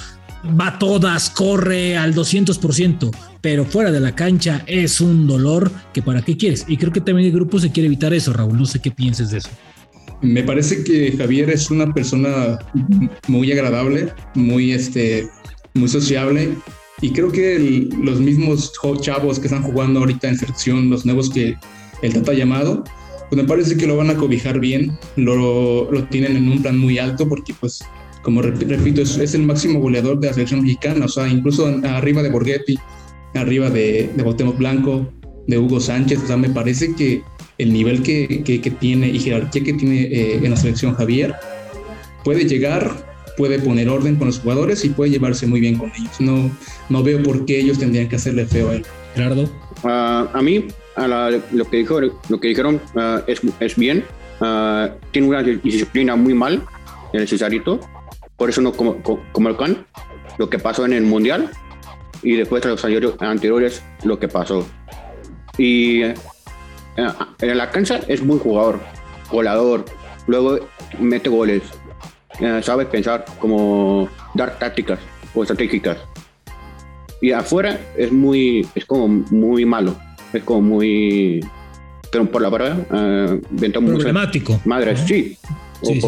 va 0.60 0.78
todas, 0.80 1.30
corre 1.30 1.98
al 1.98 2.14
200%, 2.14 3.12
pero 3.42 3.66
fuera 3.66 3.92
de 3.92 4.00
la 4.00 4.16
cancha 4.16 4.64
es 4.68 5.02
un 5.02 5.28
dolor 5.28 5.72
que 5.94 6.02
para 6.02 6.22
qué 6.22 6.38
quieres. 6.38 6.66
Y 6.68 6.78
creo 6.78 6.92
que 6.92 7.02
también 7.02 7.28
el 7.28 7.34
grupo 7.34 7.60
se 7.60 7.72
quiere 7.72 7.88
evitar 7.88 8.14
eso, 8.14 8.34
Raúl. 8.34 8.58
No 8.58 8.66
sé 8.66 8.80
qué 8.80 8.92
pienses 8.92 9.32
de 9.32 9.40
eso. 9.40 9.50
Me 10.22 10.44
parece 10.44 10.84
que 10.84 11.16
Javier 11.18 11.50
es 11.50 11.72
una 11.72 11.92
persona 11.92 12.60
muy 13.28 13.52
agradable, 13.52 14.14
muy, 14.36 14.72
este, 14.72 15.28
muy 15.74 15.88
sociable 15.88 16.56
y 17.01 17.12
creo 17.12 17.31
que 17.31 17.89
los 18.01 18.20
mismos 18.20 18.72
chavos 19.01 19.39
que 19.39 19.48
están 19.48 19.63
jugando 19.63 20.00
ahorita 20.00 20.29
en 20.29 20.38
selección, 20.38 20.89
los 20.89 21.05
nuevos 21.05 21.29
que 21.29 21.55
el 22.01 22.13
Tata 22.13 22.31
ha 22.31 22.36
llamado, 22.36 22.84
pues 23.29 23.41
me 23.41 23.48
parece 23.48 23.75
que 23.75 23.88
lo 23.88 23.98
van 23.98 24.10
a 24.10 24.15
cobijar 24.15 24.60
bien, 24.60 24.98
lo, 25.15 25.91
lo 25.91 26.03
tienen 26.05 26.38
en 26.38 26.50
un 26.50 26.62
plan 26.62 26.77
muy 26.77 27.00
alto 27.00 27.27
porque 27.27 27.53
pues 27.60 27.84
como 28.22 28.41
repito, 28.41 29.01
es, 29.01 29.34
el 29.34 29.43
máximo 29.43 29.79
goleador 29.79 30.20
de 30.20 30.27
la 30.27 30.34
selección 30.34 30.62
mexicana, 30.62 31.05
o 31.05 31.10
sea, 31.10 31.27
incluso 31.27 31.67
arriba 31.84 32.22
de 32.22 32.29
Borghetti, 32.29 32.77
arriba 33.34 33.70
de, 33.70 34.12
de 34.15 34.24
Blanco, 34.24 35.12
de 35.48 35.58
Hugo 35.58 35.79
Sánchez, 35.79 36.20
o 36.24 36.27
sea, 36.27 36.38
me 36.38 36.50
parece 36.50 36.93
que 36.96 37.24
el 37.58 37.74
nivel 37.74 38.03
que, 38.03 38.43
que, 38.43 38.72
tiene 38.72 39.08
y 39.08 39.20
jerarquía 39.20 39.63
que 39.63 39.74
tiene 39.74 40.03
eh, 40.03 40.39
en 40.43 40.51
la 40.51 40.55
selección 40.55 40.93
Javier 40.96 41.34
puede 42.24 42.46
llegar 42.46 43.11
puede 43.38 43.60
poner 43.60 43.90
orden 43.90 44.16
con 44.16 44.28
los 44.28 44.40
jugadores 44.40 44.84
y 44.86 44.90
puede 44.90 45.12
llevarse 45.12 45.48
muy 45.48 45.60
bien 45.60 45.78
con 45.78 45.92
ellos. 45.92 46.20
No, 46.20 46.52
no 46.90 47.04
veo 47.04 47.22
por 47.24 47.46
qué 47.46 47.60
ellos 47.60 47.80
tendrían 47.80 48.10
que 48.10 48.16
hacerle 48.16 48.46
feo 48.46 48.70
a 48.70 48.76
él. 48.76 48.86
Gerardo. 49.16 49.50
Ah, 49.84 50.30
a 50.34 50.42
mí, 50.42 50.68
a 50.96 51.08
lo, 51.52 51.66
que 51.70 51.78
dijo, 51.78 52.00
lo 52.02 52.40
que 52.40 52.48
dijeron 52.48 52.82
ah, 52.96 53.22
es, 53.28 53.42
es, 53.60 53.76
bien. 53.76 54.04
Uh, 54.40 54.90
tiene 55.12 55.28
una 55.28 55.44
disciplina 55.44 56.16
muy 56.16 56.34
mal, 56.34 56.64
el 57.14 57.28
Cesarito. 57.28 57.80
Por 58.38 58.50
eso 58.50 58.62
no 58.62 58.74
como, 58.74 58.98
como 59.32 59.50
el 59.50 59.58
Can, 59.58 59.86
lo 60.40 60.50
que 60.50 60.58
pasó 60.58 60.86
en 60.86 60.94
el 60.94 61.04
Mundial 61.04 61.52
y 62.24 62.36
después 62.36 62.64
de 62.64 62.70
los 62.70 62.84
años 62.86 63.16
anteriores 63.20 63.84
lo 64.04 64.20
que 64.20 64.28
pasó. 64.28 64.66
Y 65.58 66.02
en 66.02 66.16
la 67.58 67.70
cancha 67.70 68.00
es 68.08 68.24
muy 68.24 68.40
jugador, 68.40 68.80
goleador, 69.30 69.86
luego 70.28 70.60
mete 71.00 71.30
goles, 71.30 71.62
eh, 72.42 72.62
sabe 72.64 72.86
pensar 72.86 73.26
como 73.40 74.10
dar 74.34 74.58
tácticas 74.58 75.00
o 75.34 75.44
estratégicas. 75.44 75.98
Y 77.22 77.32
afuera 77.32 77.80
es 77.96 78.12
muy, 78.12 78.68
es 78.74 78.86
como 78.86 79.08
muy 79.08 79.64
malo, 79.64 79.96
es 80.34 80.44
como 80.44 80.62
muy, 80.62 81.46
pero 82.12 82.26
por 82.26 82.42
la 82.42 82.50
verdad, 82.50 82.80
uh, 82.90 83.62
problemático. 83.72 84.60
Madres, 84.66 85.02
sí, 85.06 85.38
sí, 85.81 86.01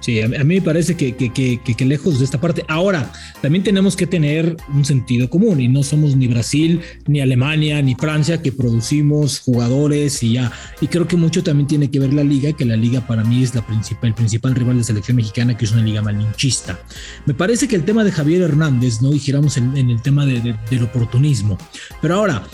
Sí, 0.00 0.20
a, 0.20 0.28
mí 0.28 0.56
me 0.56 0.62
parece 0.62 0.96
que, 0.96 1.14
que, 1.14 1.30
que, 1.30 1.84
lejos 1.84 2.18
de 2.18 2.24
esta 2.24 2.40
parte. 2.40 2.64
Ahora, 2.68 3.12
también 3.40 3.64
tenemos 3.64 3.96
que 3.96 4.06
tener 4.06 4.56
un 4.74 4.84
sentido 4.84 5.28
común 5.28 5.60
y 5.60 5.68
no 5.68 5.82
somos 5.82 6.16
ni 6.16 6.28
Brasil, 6.28 6.80
ni 7.06 7.20
Alemania, 7.20 7.80
ni 7.82 7.94
Francia 7.94 8.42
que 8.42 8.52
producimos 8.52 9.40
jugadores 9.40 10.22
y 10.22 10.34
ya. 10.34 10.52
Y 10.80 10.86
creo 10.86 11.08
que 11.08 11.16
mucho 11.16 11.42
también 11.42 11.66
tiene 11.66 11.90
que 11.90 11.98
ver 11.98 12.12
la 12.12 12.24
liga, 12.24 12.52
que 12.52 12.64
la 12.64 12.76
liga 12.76 13.06
para 13.06 13.24
mí 13.24 13.42
es 13.42 13.54
la 13.54 13.66
principal, 13.66 14.08
el 14.08 14.14
principal 14.14 14.54
rival 14.54 14.78
de 14.78 14.84
selección 14.84 15.16
mexicana, 15.16 15.56
que 15.56 15.64
es 15.64 15.72
una 15.72 15.82
liga 15.82 16.02
malinchista. 16.02 16.78
Me 17.26 17.34
parece 17.34 17.68
que 17.68 17.76
el 17.76 17.84
tema 17.84 18.04
de 18.04 18.12
Javier 18.12 18.42
Hernández, 18.42 19.02
¿no? 19.02 19.12
Y 19.12 19.18
giramos 19.18 19.56
en, 19.56 19.76
el 19.76 20.02
tema 20.02 20.26
de, 20.26 20.56
del 20.70 20.82
oportunismo. 20.82 21.58
Pero 22.00 22.14
ahora, 22.14 22.46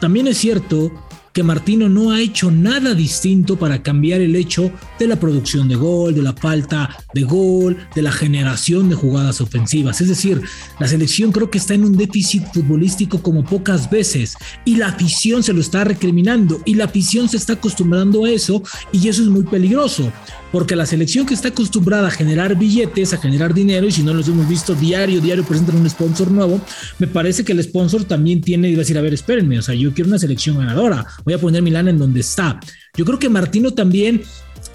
también 0.00 0.26
es 0.26 0.38
cierto 0.38 0.92
que 1.32 1.42
Martino 1.42 1.88
no 1.88 2.10
ha 2.10 2.20
hecho 2.20 2.50
nada 2.50 2.94
distinto 2.94 3.58
para 3.58 3.82
cambiar 3.82 4.20
el 4.20 4.36
hecho 4.36 4.70
de 4.98 5.06
la 5.06 5.16
producción 5.16 5.68
de 5.68 5.76
gol, 5.76 6.14
de 6.14 6.22
la 6.22 6.32
falta 6.32 6.96
de 7.14 7.22
gol, 7.22 7.76
de 7.94 8.02
la 8.02 8.12
generación 8.12 8.88
de 8.88 8.94
jugadas 8.94 9.40
ofensivas. 9.40 10.00
Es 10.00 10.08
decir, 10.08 10.40
la 10.78 10.88
selección 10.88 11.32
creo 11.32 11.50
que 11.50 11.58
está 11.58 11.74
en 11.74 11.84
un 11.84 11.96
déficit 11.96 12.44
futbolístico 12.52 13.22
como 13.22 13.44
pocas 13.44 13.90
veces 13.90 14.36
y 14.64 14.76
la 14.76 14.88
afición 14.88 15.42
se 15.42 15.52
lo 15.52 15.60
está 15.60 15.84
recriminando 15.84 16.60
y 16.64 16.74
la 16.74 16.84
afición 16.84 17.28
se 17.28 17.36
está 17.36 17.54
acostumbrando 17.54 18.24
a 18.24 18.30
eso 18.30 18.62
y 18.92 19.08
eso 19.08 19.22
es 19.22 19.28
muy 19.28 19.44
peligroso 19.44 20.12
porque 20.52 20.76
la 20.76 20.86
selección 20.86 21.26
que 21.26 21.34
está 21.34 21.48
acostumbrada 21.48 22.08
a 22.08 22.10
generar 22.10 22.56
billetes, 22.56 23.14
a 23.14 23.16
generar 23.16 23.54
dinero, 23.54 23.86
y 23.86 23.90
si 23.90 24.02
no 24.02 24.12
los 24.12 24.28
hemos 24.28 24.46
visto 24.46 24.74
diario, 24.74 25.20
diario 25.20 25.44
presentan 25.44 25.76
un 25.76 25.88
sponsor 25.88 26.30
nuevo, 26.30 26.60
me 26.98 27.06
parece 27.06 27.42
que 27.42 27.52
el 27.52 27.62
sponsor 27.62 28.04
también 28.04 28.42
tiene 28.42 28.70
que 28.70 28.76
decir, 28.76 28.98
a 28.98 29.00
ver, 29.00 29.14
espérenme, 29.14 29.58
o 29.58 29.62
sea, 29.62 29.74
yo 29.74 29.92
quiero 29.94 30.08
una 30.08 30.18
selección 30.18 30.58
ganadora, 30.58 31.06
voy 31.24 31.34
a 31.34 31.38
poner 31.38 31.62
Milán 31.62 31.88
en 31.88 31.98
donde 31.98 32.20
está. 32.20 32.60
Yo 32.96 33.06
creo 33.06 33.18
que 33.18 33.30
Martino 33.30 33.72
también 33.72 34.22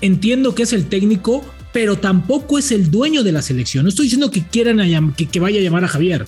entiendo 0.02 0.56
que 0.56 0.64
es 0.64 0.74
el 0.74 0.88
técnico, 0.88 1.46
pero 1.72 1.98
tampoco 1.98 2.58
es 2.58 2.72
el 2.72 2.90
dueño 2.90 3.22
de 3.22 3.32
la 3.32 3.44
selección. 3.44 3.84
No 3.84 3.90
estoy 3.90 4.08
diciendo 4.08 4.32
que 4.32 4.44
quieran 4.44 5.14
que, 5.14 5.28
que 5.28 5.40
vaya 5.40 5.60
a 5.60 5.64
llamar 5.64 5.84
a 5.84 5.88
Javier, 5.88 6.26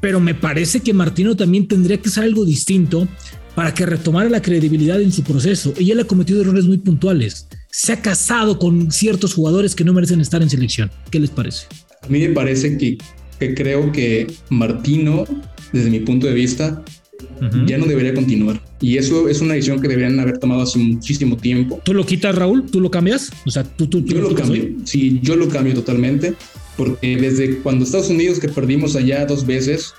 pero 0.00 0.20
me 0.20 0.34
parece 0.34 0.80
que 0.80 0.94
Martino 0.94 1.36
también 1.36 1.68
tendría 1.68 2.00
que 2.00 2.08
ser 2.08 2.24
algo 2.24 2.46
distinto 2.46 3.06
para 3.54 3.74
que 3.74 3.84
retomara 3.84 4.30
la 4.30 4.40
credibilidad 4.40 5.00
en 5.00 5.12
su 5.12 5.22
proceso. 5.22 5.74
Y 5.78 5.90
él 5.90 6.00
ha 6.00 6.04
cometido 6.04 6.40
errores 6.40 6.64
muy 6.64 6.78
puntuales 6.78 7.46
se 7.76 7.92
ha 7.92 8.00
casado 8.00 8.58
con 8.58 8.90
ciertos 8.90 9.34
jugadores 9.34 9.74
que 9.74 9.84
no 9.84 9.92
merecen 9.92 10.22
estar 10.22 10.40
en 10.40 10.48
selección. 10.48 10.90
¿Qué 11.10 11.20
les 11.20 11.28
parece? 11.28 11.66
A 12.00 12.08
mí 12.08 12.20
me 12.20 12.30
parece 12.30 12.78
que, 12.78 12.96
creo 13.54 13.92
que 13.92 14.26
Martino, 14.48 15.26
desde 15.74 15.90
mi 15.90 16.00
punto 16.00 16.26
de 16.26 16.32
vista, 16.32 16.82
ya 17.66 17.76
no 17.76 17.84
debería 17.84 18.14
continuar. 18.14 18.62
Y 18.80 18.96
eso 18.96 19.28
es 19.28 19.42
una 19.42 19.52
decisión 19.52 19.82
que 19.82 19.88
deberían 19.88 20.18
haber 20.18 20.38
tomado 20.38 20.62
hace 20.62 20.78
muchísimo 20.78 21.36
tiempo. 21.36 21.78
¿Tú 21.84 21.92
lo 21.92 22.06
quitas, 22.06 22.34
Raúl? 22.34 22.64
¿Tú 22.64 22.80
lo 22.80 22.90
cambias? 22.90 23.30
O 23.44 23.50
sea, 23.50 23.62
tú, 23.62 23.86
tú, 23.86 24.02
yo 24.02 24.22
lo, 24.22 24.34
cambio. 24.34 24.70
Sí, 24.84 25.20
yo 25.22 25.36
lo 25.36 25.46
cambio 25.50 25.74
totalmente. 25.74 26.32
Porque 26.78 27.18
desde 27.18 27.58
cuando 27.58 27.84
Estados 27.84 28.08
Unidos, 28.08 28.40
que 28.40 28.48
perdimos 28.48 28.96
allá 28.96 29.26
dos 29.26 29.44
veces, 29.44 29.92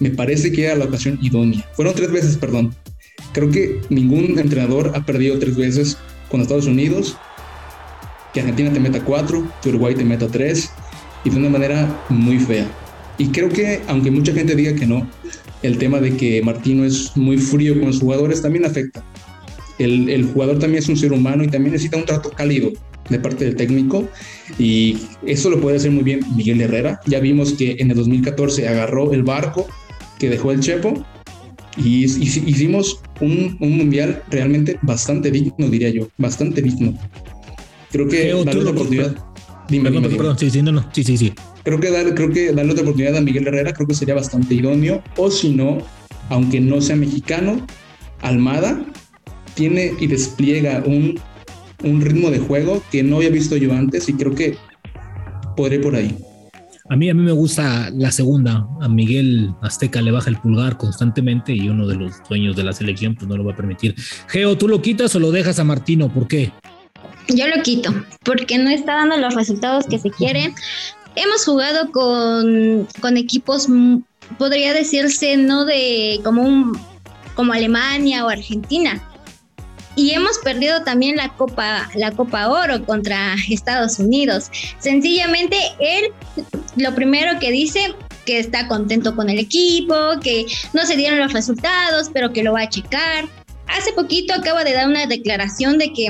me 0.00 0.10
parece 0.10 0.50
que 0.50 0.64
era 0.64 0.74
la 0.74 0.86
ocasión 0.86 1.16
idónea. 1.22 1.64
Fueron 1.76 1.94
tres 1.94 2.10
veces, 2.10 2.36
perdón. 2.36 2.74
Creo 3.32 3.52
que 3.52 3.80
ningún 3.88 4.36
entrenador 4.40 4.90
ha 4.96 5.06
perdido 5.06 5.38
tres 5.38 5.54
veces 5.56 5.96
con 6.30 6.40
Estados 6.40 6.66
Unidos, 6.66 7.16
que 8.32 8.40
Argentina 8.40 8.72
te 8.72 8.80
meta 8.80 9.04
cuatro, 9.04 9.46
que 9.62 9.70
Uruguay 9.70 9.94
te 9.94 10.04
meta 10.04 10.28
tres, 10.28 10.70
y 11.24 11.30
de 11.30 11.36
una 11.36 11.50
manera 11.50 12.02
muy 12.08 12.38
fea. 12.38 12.66
Y 13.18 13.28
creo 13.28 13.48
que, 13.48 13.82
aunque 13.88 14.10
mucha 14.10 14.32
gente 14.32 14.54
diga 14.54 14.74
que 14.74 14.86
no, 14.86 15.06
el 15.62 15.76
tema 15.78 16.00
de 16.00 16.16
que 16.16 16.42
Martino 16.42 16.84
es 16.84 17.16
muy 17.16 17.36
frío 17.36 17.74
con 17.74 17.88
los 17.88 18.00
jugadores 18.00 18.40
también 18.40 18.64
afecta. 18.64 19.04
El, 19.78 20.08
el, 20.08 20.24
jugador 20.24 20.58
también 20.58 20.82
es 20.82 20.88
un 20.88 20.96
ser 20.96 21.12
humano 21.12 21.42
y 21.42 21.48
también 21.48 21.72
necesita 21.72 21.96
un 21.96 22.04
trato 22.04 22.30
cálido 22.30 22.70
de 23.08 23.18
parte 23.18 23.44
del 23.44 23.56
técnico 23.56 24.08
y 24.58 24.96
eso 25.26 25.50
lo 25.50 25.60
puede 25.60 25.76
hacer 25.76 25.90
muy 25.90 26.02
bien 26.02 26.20
Miguel 26.36 26.60
Herrera. 26.60 27.00
Ya 27.06 27.20
vimos 27.20 27.52
que 27.52 27.76
en 27.78 27.90
el 27.90 27.96
2014 27.96 28.68
agarró 28.68 29.12
el 29.12 29.22
barco 29.22 29.66
que 30.18 30.28
dejó 30.28 30.52
el 30.52 30.60
Chepo 30.60 31.04
y 31.76 32.04
hicimos 32.04 33.00
un, 33.20 33.56
mundial 33.60 34.22
realmente 34.30 34.78
bastante 34.82 35.30
digno, 35.30 35.68
diría 35.68 35.90
yo, 35.90 36.08
bastante 36.18 36.62
digno. 36.62 36.94
Creo 37.90 38.08
que 38.08 38.32
darle 38.44 38.60
otra 38.60 38.70
oportunidad. 38.70 39.16
Dime, 39.68 39.90
perdón, 39.90 40.36
sí, 40.38 40.50
sí, 40.50 40.62
no, 40.62 40.84
sí, 40.92 41.04
sí, 41.04 41.16
sí. 41.16 41.32
Creo 41.62 41.78
que, 41.78 41.90
darle, 41.90 42.14
creo 42.14 42.30
que 42.30 42.52
darle 42.52 42.72
otra 42.72 42.82
oportunidad 42.82 43.16
a 43.16 43.20
Miguel 43.20 43.46
Herrera 43.46 43.72
creo 43.72 43.86
que 43.86 43.94
sería 43.94 44.14
bastante 44.14 44.54
idóneo. 44.54 45.02
O 45.16 45.30
si 45.30 45.50
no, 45.50 45.78
aunque 46.28 46.60
no 46.60 46.80
sea 46.80 46.96
mexicano, 46.96 47.64
Almada 48.20 48.84
tiene 49.54 49.92
y 50.00 50.06
despliega 50.06 50.82
un, 50.86 51.20
un 51.84 52.00
ritmo 52.00 52.30
de 52.30 52.38
juego 52.38 52.82
que 52.90 53.02
no 53.02 53.16
había 53.16 53.30
visto 53.30 53.56
yo 53.56 53.72
antes 53.72 54.08
y 54.08 54.14
creo 54.14 54.34
que 54.34 54.56
podré 55.56 55.78
por 55.78 55.94
ahí. 55.94 56.16
A 56.90 56.96
mí, 56.96 57.08
a 57.08 57.14
mí 57.14 57.22
me 57.22 57.30
gusta 57.30 57.88
la 57.94 58.10
segunda. 58.10 58.66
A 58.80 58.88
Miguel 58.88 59.54
Azteca 59.62 60.02
le 60.02 60.10
baja 60.10 60.28
el 60.28 60.40
pulgar 60.40 60.76
constantemente 60.76 61.52
y 61.52 61.68
uno 61.68 61.86
de 61.86 61.94
los 61.94 62.20
dueños 62.28 62.56
de 62.56 62.64
la 62.64 62.72
selección 62.72 63.14
pues 63.14 63.28
no 63.28 63.36
lo 63.36 63.44
va 63.44 63.52
a 63.52 63.56
permitir. 63.56 63.94
Geo, 64.26 64.58
¿tú 64.58 64.66
lo 64.66 64.82
quitas 64.82 65.14
o 65.14 65.20
lo 65.20 65.30
dejas 65.30 65.60
a 65.60 65.64
Martino? 65.64 66.12
¿Por 66.12 66.26
qué? 66.26 66.52
Yo 67.28 67.46
lo 67.46 67.62
quito, 67.62 67.94
porque 68.24 68.58
no 68.58 68.70
está 68.70 68.94
dando 68.94 69.16
los 69.18 69.36
resultados 69.36 69.86
que 69.86 70.00
se 70.00 70.10
quieren. 70.10 70.52
hemos 71.14 71.44
jugado 71.44 71.92
con, 71.92 72.88
con 73.00 73.16
equipos, 73.16 73.68
podría 74.36 74.74
decirse, 74.74 75.36
no 75.36 75.64
de 75.64 76.20
como 76.24 76.42
un 76.42 76.76
como 77.36 77.52
Alemania 77.52 78.26
o 78.26 78.28
Argentina. 78.28 79.00
Y 80.00 80.12
hemos 80.14 80.38
perdido 80.38 80.82
también 80.82 81.16
la 81.16 81.28
Copa, 81.36 81.90
la 81.94 82.10
Copa 82.12 82.48
Oro 82.48 82.86
contra 82.86 83.34
Estados 83.50 83.98
Unidos. 83.98 84.50
Sencillamente, 84.78 85.58
él 85.78 86.04
lo 86.76 86.94
primero 86.94 87.38
que 87.38 87.50
dice 87.50 87.94
que 88.24 88.38
está 88.38 88.66
contento 88.66 89.14
con 89.14 89.28
el 89.28 89.38
equipo, 89.38 89.94
que 90.22 90.46
no 90.72 90.86
se 90.86 90.96
dieron 90.96 91.18
los 91.18 91.34
resultados, 91.34 92.08
pero 92.14 92.32
que 92.32 92.42
lo 92.42 92.54
va 92.54 92.62
a 92.62 92.68
checar. 92.70 93.28
Hace 93.66 93.92
poquito 93.92 94.32
acaba 94.32 94.64
de 94.64 94.72
dar 94.72 94.88
una 94.88 95.04
declaración 95.04 95.76
de 95.76 95.92
que 95.92 96.08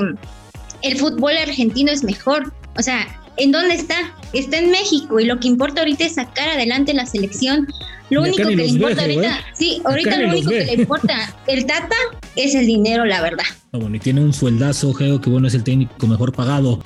el 0.83 0.97
fútbol 0.97 1.35
argentino 1.35 1.91
es 1.91 2.01
mejor. 2.01 2.53
O 2.77 2.81
sea, 2.81 3.05
¿en 3.35 3.51
dónde 3.51 3.75
está? 3.75 4.15
Está 4.31 4.59
en 4.59 4.71
México 4.71 5.19
y 5.19 5.25
lo 5.25 5.37
que 5.37 5.49
importa 5.49 5.81
ahorita 5.81 6.05
es 6.05 6.15
sacar 6.15 6.47
adelante 6.47 6.93
la 6.93 7.05
selección. 7.05 7.67
Lo 8.11 8.21
único 8.21 8.47
que 8.47 8.55
le 8.57 8.65
importa 8.67 9.01
ahorita, 9.01 9.39
sí, 9.53 9.81
ahorita 9.85 10.17
lo 10.17 10.29
único 10.29 10.49
que 10.49 10.65
le 10.65 10.73
importa 10.73 11.35
el 11.47 11.65
Tata 11.65 11.95
es 12.35 12.53
el 12.55 12.65
dinero, 12.67 13.05
la 13.05 13.21
verdad. 13.21 13.45
No, 13.71 13.79
bueno, 13.79 13.95
y 13.95 13.99
tiene 13.99 14.21
un 14.21 14.33
sueldazo, 14.33 14.93
Geo, 14.93 15.21
que 15.21 15.29
bueno, 15.29 15.47
es 15.47 15.55
el 15.55 15.63
técnico 15.63 16.07
mejor 16.07 16.33
pagado. 16.33 16.79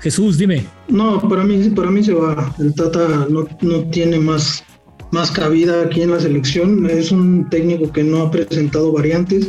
Jesús, 0.00 0.38
dime. 0.38 0.64
No, 0.86 1.20
para 1.28 1.42
mí, 1.42 1.68
para 1.70 1.90
mí 1.90 2.04
se 2.04 2.14
va. 2.14 2.54
El 2.60 2.72
Tata 2.74 3.26
no, 3.28 3.48
no 3.60 3.84
tiene 3.90 4.20
más, 4.20 4.62
más 5.10 5.32
cabida 5.32 5.82
aquí 5.82 6.02
en 6.02 6.12
la 6.12 6.20
selección. 6.20 6.88
Es 6.88 7.10
un 7.10 7.50
técnico 7.50 7.92
que 7.92 8.04
no 8.04 8.22
ha 8.22 8.30
presentado 8.30 8.92
variantes 8.92 9.48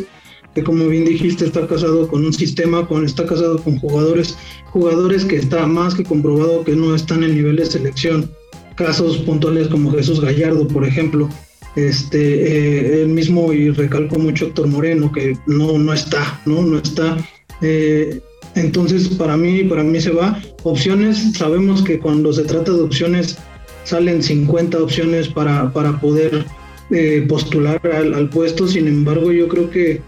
que 0.56 0.64
como 0.64 0.88
bien 0.88 1.04
dijiste 1.04 1.46
está 1.46 1.68
casado 1.68 2.08
con 2.08 2.26
un 2.26 2.34
sistema, 2.34 2.88
con, 2.88 3.06
está 3.06 3.26
casado 3.26 3.62
con 3.62 3.78
jugadores, 3.78 4.38
jugadores 4.72 5.26
que 5.26 5.36
está 5.36 5.68
más 5.68 5.94
que 5.94 6.06
comprobado 6.06 6.64
que 6.64 6.78
no 6.78 6.96
están 6.96 7.24
en 7.24 7.36
nivel 7.36 7.58
de 7.58 7.66
selección. 7.66 8.32
Casos 8.76 9.18
puntuales 9.20 9.68
como 9.68 9.92
Jesús 9.92 10.20
Gallardo, 10.22 10.68
por 10.68 10.86
ejemplo, 10.86 11.30
este, 11.76 13.04
eh, 13.04 13.06
mismo 13.06 13.52
y 13.54 13.70
recalco 13.72 14.18
mucho 14.18 14.48
Héctor 14.48 14.68
Moreno, 14.68 15.12
que 15.12 15.38
no, 15.48 15.78
no 15.78 15.94
está, 15.94 16.42
¿no? 16.46 16.62
No 16.62 16.78
está. 16.78 17.18
Eh, 17.62 18.20
entonces, 18.56 19.10
para 19.10 19.36
mí, 19.36 19.64
para 19.64 19.84
mí 19.84 20.00
se 20.00 20.12
va. 20.12 20.42
Opciones, 20.64 21.34
sabemos 21.38 21.84
que 21.84 22.00
cuando 22.00 22.32
se 22.32 22.44
trata 22.44 22.72
de 22.72 22.82
opciones, 22.82 23.38
salen 23.84 24.24
50 24.24 24.82
opciones 24.82 25.28
para, 25.28 25.72
para 25.72 26.00
poder 26.00 26.46
eh, 26.92 27.26
postular 27.28 27.82
al, 27.86 28.14
al, 28.14 28.30
puesto. 28.30 28.68
Sin 28.68 28.88
embargo, 28.88 29.32
yo 29.32 29.48
creo 29.48 29.70
que 29.70 30.02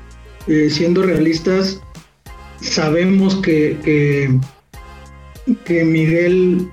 eh, 0.48 0.70
siendo 0.70 1.04
realistas, 1.04 1.82
sabemos 2.62 3.36
que, 3.36 3.78
que, 5.66 5.84
Miguel, 5.84 6.70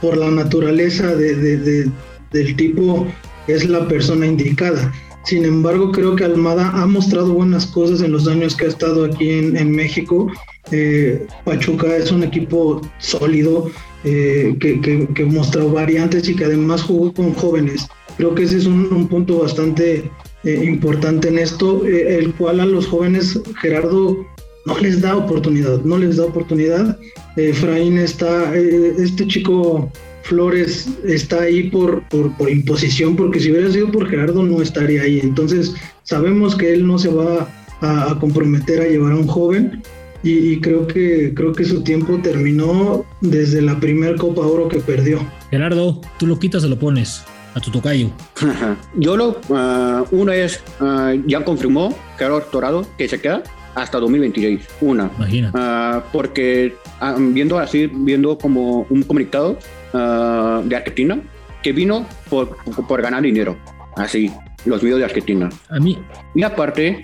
por 0.00 0.16
la 0.16 0.30
naturaleza 0.30 1.14
de, 1.14 1.90
del 2.32 2.56
tipo, 2.56 3.06
es 3.46 3.68
la 3.68 3.86
persona 3.88 4.26
indicada. 4.26 4.92
Sin 5.24 5.44
embargo, 5.44 5.92
creo 5.92 6.16
que 6.16 6.24
Almada 6.24 6.70
ha 6.70 6.86
mostrado 6.86 7.34
buenas 7.34 7.66
cosas 7.66 8.00
en 8.00 8.12
los 8.12 8.26
años 8.26 8.56
que 8.56 8.64
ha 8.64 8.68
estado 8.68 9.04
aquí 9.04 9.30
en, 9.30 9.70
México. 9.70 10.32
Eh, 10.72 11.26
Pachuca 11.44 11.94
es 11.96 12.10
un 12.10 12.22
equipo 12.22 12.80
sólido, 12.98 13.70
eh, 14.04 14.56
que, 14.60 14.80
que, 15.14 15.24
mostró 15.26 15.70
variantes 15.70 16.26
y 16.28 16.34
que 16.34 16.46
además 16.46 16.82
jugó 16.82 17.12
con 17.12 17.34
jóvenes. 17.34 17.86
Creo 18.16 18.34
que 18.34 18.44
ese 18.44 18.58
es 18.58 18.66
un 18.66 19.06
punto 19.08 19.40
bastante 19.40 20.10
eh, 20.44 20.64
importante 20.64 21.28
en 21.28 21.38
esto, 21.38 21.84
el 21.84 22.32
cual 22.34 22.60
a 22.60 22.66
los 22.66 22.86
jóvenes 22.86 23.38
Gerardo 23.60 24.16
no 24.64 24.78
les 24.78 25.00
da 25.00 25.16
oportunidad, 25.16 25.82
no 25.82 25.98
les 25.98 26.16
da 26.16 26.24
oportunidad. 26.24 26.98
Efraín 27.36 27.98
está, 27.98 28.54
eh, 28.56 28.94
este 28.98 29.26
chico 29.26 29.90
Flores 30.22 30.88
está 31.04 31.42
ahí 31.42 31.70
por, 31.70 32.02
por, 32.08 32.50
imposición, 32.50 33.16
porque 33.16 33.40
si 33.40 33.50
hubiera 33.50 33.70
sido 33.70 33.90
por 33.90 34.08
Gerardo 34.08 34.42
no 34.42 34.62
estaría 34.62 35.02
ahí. 35.02 35.20
Entonces 35.22 35.74
sabemos 36.02 36.54
que 36.54 36.72
él 36.72 36.86
no 36.86 36.98
se 36.98 37.08
va 37.08 37.48
a, 37.80 38.16
comprometer 38.20 38.80
a 38.80 38.86
llevar 38.86 39.12
a 39.12 39.16
un 39.16 39.26
joven 39.26 39.82
y, 40.22 40.52
y, 40.52 40.60
creo 40.60 40.86
que 40.86 41.32
creo 41.34 41.52
que 41.52 41.64
su 41.64 41.82
tiempo 41.82 42.18
terminó 42.22 43.04
desde 43.22 43.62
la 43.62 43.80
primer 43.80 44.16
Copa 44.16 44.42
Oro 44.42 44.68
que 44.68 44.78
perdió. 44.78 45.18
Gerardo, 45.50 46.00
tú 46.18 46.26
lo 46.26 46.38
quitas 46.38 46.62
o 46.64 46.68
lo 46.68 46.78
pones 46.78 47.24
a 47.54 47.60
tu 47.60 47.70
tocayo? 47.70 48.10
Yo 48.94 49.16
lo, 49.16 49.40
uh, 49.48 50.06
una 50.10 50.36
es, 50.36 50.62
uh, 50.80 51.20
ya 51.26 51.44
confirmó 51.44 51.96
Gerardo 52.18 52.42
Torado 52.42 52.86
que 52.98 53.08
se 53.08 53.20
queda 53.20 53.42
hasta 53.74 53.98
2026, 53.98 54.60
una. 54.80 55.10
Imagina. 55.16 55.50
Uh, 55.54 56.02
porque 56.12 56.74
viendo 57.18 57.58
así, 57.58 57.90
viendo 57.92 58.36
como 58.38 58.86
un 58.90 59.02
comunicado 59.02 59.58
de 59.92 60.76
Argentina 60.76 61.20
que 61.62 61.72
vino 61.72 62.06
por, 62.28 62.56
por, 62.86 63.02
ganar 63.02 63.22
dinero, 63.22 63.56
así, 63.96 64.30
los 64.64 64.82
medios 64.82 64.98
de 64.98 65.04
Argentina. 65.04 65.48
A 65.68 65.78
mí. 65.78 65.98
Y 66.34 66.42
aparte, 66.42 67.02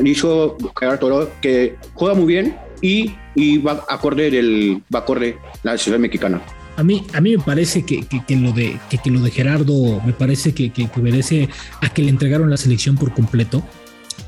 dijo 0.00 0.56
Gerardo 0.78 0.98
Torado 0.98 1.30
que 1.40 1.76
juega 1.94 2.14
muy 2.14 2.26
bien 2.26 2.56
y, 2.80 3.14
y 3.34 3.58
va 3.58 3.84
acorde 3.88 4.30
del 4.30 4.82
va 4.94 5.00
acorde 5.00 5.36
la 5.62 5.76
ciudad 5.76 5.98
mexicana. 5.98 6.40
A 6.76 6.84
mí, 6.84 7.04
a 7.12 7.20
mí 7.20 7.36
me 7.36 7.42
parece 7.42 7.84
que, 7.84 8.04
lo, 8.36 8.52
de, 8.52 8.78
que, 8.88 9.10
lo 9.10 9.20
de 9.20 9.32
Gerardo 9.32 10.00
me 10.06 10.12
parece 10.12 10.54
que, 10.54 10.70
que, 10.70 10.88
obedece 10.96 11.48
a 11.82 11.92
que 11.92 12.02
le 12.02 12.10
entregaron 12.10 12.50
la 12.50 12.56
selección 12.56 12.96
por 12.96 13.12
completo. 13.12 13.64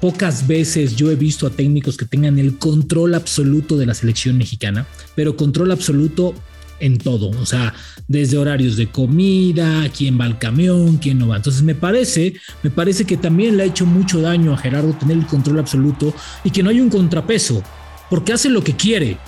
Pocas 0.01 0.47
veces 0.47 0.97
yo 0.97 1.11
he 1.11 1.15
visto 1.15 1.47
a 1.47 1.51
técnicos 1.51 1.97
que 1.97 2.07
tengan 2.07 2.39
el 2.39 2.57
control 2.59 3.15
absoluto 3.15 3.77
de 3.77 3.87
la 3.87 3.95
selección 3.95 4.39
mexicana, 4.39 4.87
pero 5.15 5.37
control 5.37 5.73
absoluto 5.73 6.35
en 6.81 6.97
todo, 6.97 7.29
o 7.29 7.45
sea, 7.45 7.75
desde 8.09 8.39
horarios 8.39 8.77
de 8.77 8.87
comida, 8.87 9.87
quién 9.95 10.19
va 10.19 10.25
al 10.25 10.39
camión, 10.39 10.97
quién 10.97 11.19
no 11.19 11.29
va. 11.29 11.37
Entonces 11.37 11.63
me 11.63 11.75
parece, 11.75 12.35
me 12.63 12.71
parece 12.71 13.05
que 13.05 13.19
también 13.19 13.59
le 13.59 13.65
ha 13.65 13.67
hecho 13.67 13.85
mucho 13.85 14.23
daño 14.23 14.55
a 14.55 14.57
Gerardo 14.57 14.95
tener 14.95 15.19
el 15.19 15.27
control 15.27 15.59
absoluto 15.59 16.15
y 16.43 16.51
que 16.51 16.63
no 16.63 16.71
hay 16.71 16.81
un 16.81 16.89
contrapeso, 16.89 17.63
porque 18.09 18.33
hace 18.33 18.49
lo 18.49 18.65
que 18.65 18.75
quiere 18.75 19.19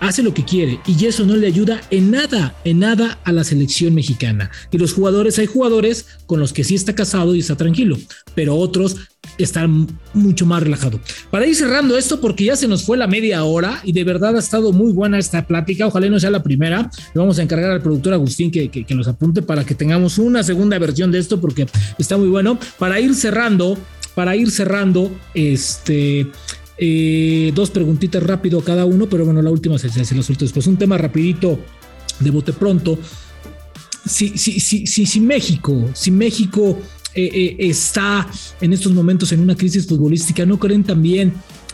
hace 0.00 0.22
lo 0.22 0.34
que 0.34 0.44
quiere 0.44 0.80
y 0.86 1.06
eso 1.06 1.24
no 1.24 1.36
le 1.36 1.46
ayuda 1.46 1.80
en 1.90 2.10
nada, 2.10 2.54
en 2.64 2.80
nada 2.80 3.18
a 3.24 3.32
la 3.32 3.44
selección 3.44 3.94
mexicana. 3.94 4.50
Y 4.70 4.78
los 4.78 4.94
jugadores, 4.94 5.38
hay 5.38 5.46
jugadores 5.46 6.06
con 6.26 6.40
los 6.40 6.52
que 6.52 6.64
sí 6.64 6.74
está 6.74 6.94
casado 6.94 7.34
y 7.34 7.40
está 7.40 7.56
tranquilo, 7.56 7.98
pero 8.34 8.56
otros 8.56 8.96
están 9.42 9.86
mucho 10.14 10.46
más 10.46 10.62
relajados. 10.62 11.00
Para 11.30 11.46
ir 11.46 11.54
cerrando 11.54 11.96
esto, 11.96 12.20
porque 12.20 12.44
ya 12.44 12.56
se 12.56 12.68
nos 12.68 12.84
fue 12.84 12.96
la 12.96 13.06
media 13.06 13.44
hora 13.44 13.80
y 13.84 13.92
de 13.92 14.04
verdad 14.04 14.36
ha 14.36 14.38
estado 14.38 14.72
muy 14.72 14.92
buena 14.92 15.18
esta 15.18 15.46
plática, 15.46 15.86
ojalá 15.86 16.08
no 16.08 16.20
sea 16.20 16.30
la 16.30 16.42
primera, 16.42 16.90
le 17.14 17.18
vamos 17.18 17.38
a 17.38 17.42
encargar 17.42 17.70
al 17.70 17.82
productor 17.82 18.12
Agustín 18.12 18.50
que, 18.50 18.68
que, 18.68 18.94
nos 18.94 19.08
apunte 19.08 19.42
para 19.42 19.64
que 19.64 19.74
tengamos 19.74 20.18
una 20.18 20.42
segunda 20.42 20.78
versión 20.78 21.10
de 21.12 21.18
esto 21.18 21.40
porque 21.40 21.66
está 21.98 22.16
muy 22.16 22.28
bueno. 22.28 22.58
Para 22.78 23.00
ir 23.00 23.14
cerrando, 23.14 23.78
para 24.14 24.36
ir 24.36 24.50
cerrando, 24.50 25.10
este 25.34 26.26
eh, 26.82 27.52
dos 27.54 27.70
preguntitas 27.70 28.22
rápido 28.22 28.62
cada 28.62 28.84
uno, 28.86 29.06
pero 29.08 29.24
bueno, 29.24 29.42
la 29.42 29.50
última 29.50 29.78
se, 29.78 29.90
se 29.90 30.14
la 30.14 30.22
suelto 30.22 30.44
después. 30.44 30.66
Un 30.66 30.78
tema 30.78 30.96
rapidito 30.96 31.58
de 32.20 32.30
bote 32.30 32.52
pronto. 32.52 32.98
Si, 34.06 34.38
si, 34.38 34.60
si, 34.60 34.86
si, 34.86 35.20
México, 35.20 35.90
si 35.92 36.10
México 36.10 36.78
eh, 37.14 37.30
eh, 37.32 37.56
está 37.58 38.26
en 38.60 38.72
estos 38.72 38.92
momentos 38.92 39.32
en 39.32 39.40
una 39.40 39.56
crisis 39.56 39.86
futbolística, 39.86 40.46
¿no 40.46 40.58
creen 40.58 40.84
también 40.84 41.32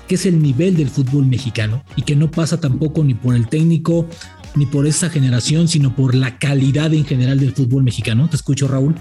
que 0.09 0.15
es 0.15 0.27
el 0.27 0.41
nivel 0.41 0.77
del 0.77 0.89
fútbol 0.89 1.27
mexicano 1.27 1.83
y 1.97 2.03
que 2.03 2.17
no 2.17 2.31
pasa 2.31 2.61
tampoco 2.61 3.03
ni 3.03 3.15
por 3.15 3.35
el 3.35 3.49
técnico 3.49 4.09
ni 4.55 4.65
por 4.65 4.87
esta 4.87 5.11
generación, 5.11 5.69
sino 5.69 5.95
por 5.95 6.15
la 6.15 6.39
calidad 6.39 6.95
en 6.95 7.05
general 7.05 7.39
del 7.39 7.53
fútbol 7.53 7.83
mexicano? 7.83 8.29
Te 8.29 8.37
escucho, 8.37 8.67
Raúl. 8.69 8.95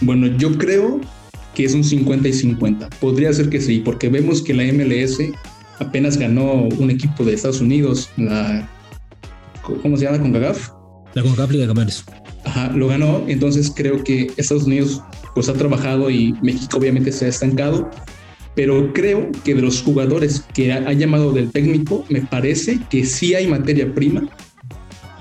Bueno, 0.00 0.26
yo 0.38 0.56
creo 0.56 1.00
que 1.54 1.64
es 1.64 1.74
un 1.74 1.84
50 1.84 2.28
y 2.28 2.32
50. 2.32 2.90
Podría 3.00 3.32
ser 3.32 3.50
que 3.50 3.60
sí, 3.60 3.80
porque 3.84 4.08
vemos 4.08 4.42
que 4.42 4.54
la 4.54 4.64
MLS 4.72 5.18
apenas 5.78 6.16
ganó 6.16 6.68
un 6.78 6.90
equipo 6.90 7.24
de 7.24 7.34
Estados 7.34 7.60
Unidos, 7.60 8.10
la 8.16 8.68
¿cómo 9.62 9.96
se 9.96 10.04
llama? 10.04 10.18
CONCACAF. 10.20 10.70
La 11.14 11.22
CONCACAF 11.22 11.50
Liga 11.50 11.62
de 11.62 11.68
Campeones. 11.68 12.04
Ajá, 12.44 12.70
lo 12.70 12.88
ganó, 12.88 13.24
entonces 13.28 13.72
creo 13.74 14.02
que 14.04 14.30
Estados 14.36 14.64
Unidos 14.64 15.02
pues 15.34 15.48
ha 15.48 15.54
trabajado 15.54 16.10
y 16.10 16.34
México 16.42 16.78
obviamente 16.78 17.12
se 17.12 17.26
ha 17.26 17.28
estancado, 17.28 17.90
pero 18.54 18.92
creo 18.92 19.30
que 19.44 19.54
de 19.54 19.62
los 19.62 19.82
jugadores 19.82 20.44
que 20.54 20.72
ha, 20.72 20.92
llamado 20.92 21.32
del 21.32 21.50
técnico, 21.50 22.04
me 22.08 22.20
parece 22.20 22.78
que 22.88 23.04
sí 23.04 23.34
hay 23.34 23.46
materia 23.46 23.92
prima 23.92 24.28